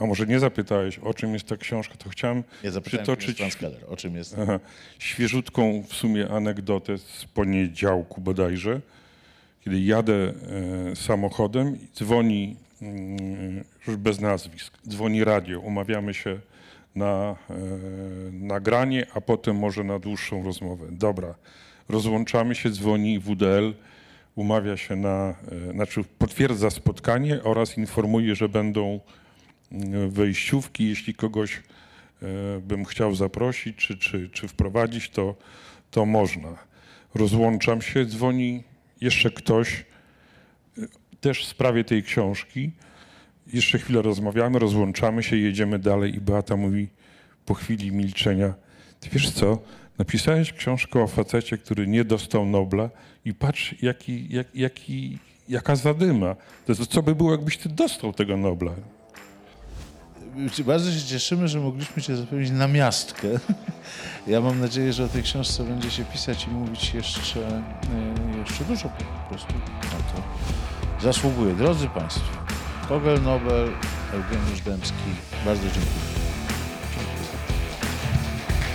[0.00, 3.42] a może nie zapytałeś, o czym jest ta książka, to chciałem jest przytoczyć
[3.88, 4.36] o czym jest.
[4.42, 4.60] Aha.
[4.98, 8.80] Świeżutką w sumie anegdotę z poniedziałku bodajże,
[9.64, 10.14] kiedy jadę
[10.92, 16.40] e, samochodem i dzwoni, mm, już bez nazwisk, dzwoni radio, umawiamy się
[16.94, 17.54] na e,
[18.32, 20.86] nagranie, a potem może na dłuższą rozmowę.
[20.90, 21.34] Dobra,
[21.88, 23.74] rozłączamy się, dzwoni WDL,
[24.34, 25.34] umawia się na,
[25.68, 29.00] e, znaczy potwierdza spotkanie oraz informuje, że będą
[30.08, 31.60] wejściówki, jeśli kogoś e,
[32.60, 35.34] bym chciał zaprosić czy, czy, czy wprowadzić, to,
[35.90, 36.56] to można.
[37.14, 38.62] Rozłączam się, dzwoni
[39.00, 39.84] jeszcze ktoś,
[40.78, 40.82] e,
[41.20, 42.70] też w sprawie tej książki.
[43.52, 46.88] Jeszcze chwilę rozmawiamy, rozłączamy się, jedziemy dalej i Beata mówi
[47.44, 48.54] po chwili milczenia,
[49.00, 49.58] ty wiesz co,
[49.98, 52.90] napisałeś książkę o facecie, który nie dostał Nobla
[53.24, 56.36] i patrz jaki, jak, jaki, jaka zadyma.
[56.66, 58.72] To, co by było, jakbyś ty dostał tego Nobla?
[60.66, 63.28] Bardzo się cieszymy, że mogliśmy Cię zapełnić na miastkę.
[64.26, 68.64] Ja mam nadzieję, że o tej książce będzie się pisać i mówić jeszcze, e, jeszcze
[68.64, 69.54] dużo po prostu
[69.84, 70.22] na to.
[71.02, 71.54] Zasługuje.
[71.54, 72.38] Drodzy Państwo,
[72.88, 73.72] Kogel Nobel,
[74.12, 74.94] Eugeniusz Dębski,
[75.44, 76.08] bardzo dziękuję.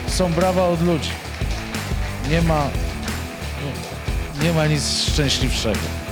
[0.08, 1.10] Są brawa od ludzi.
[2.30, 2.68] Nie ma,
[4.44, 6.03] nie ma nic szczęśliwszego.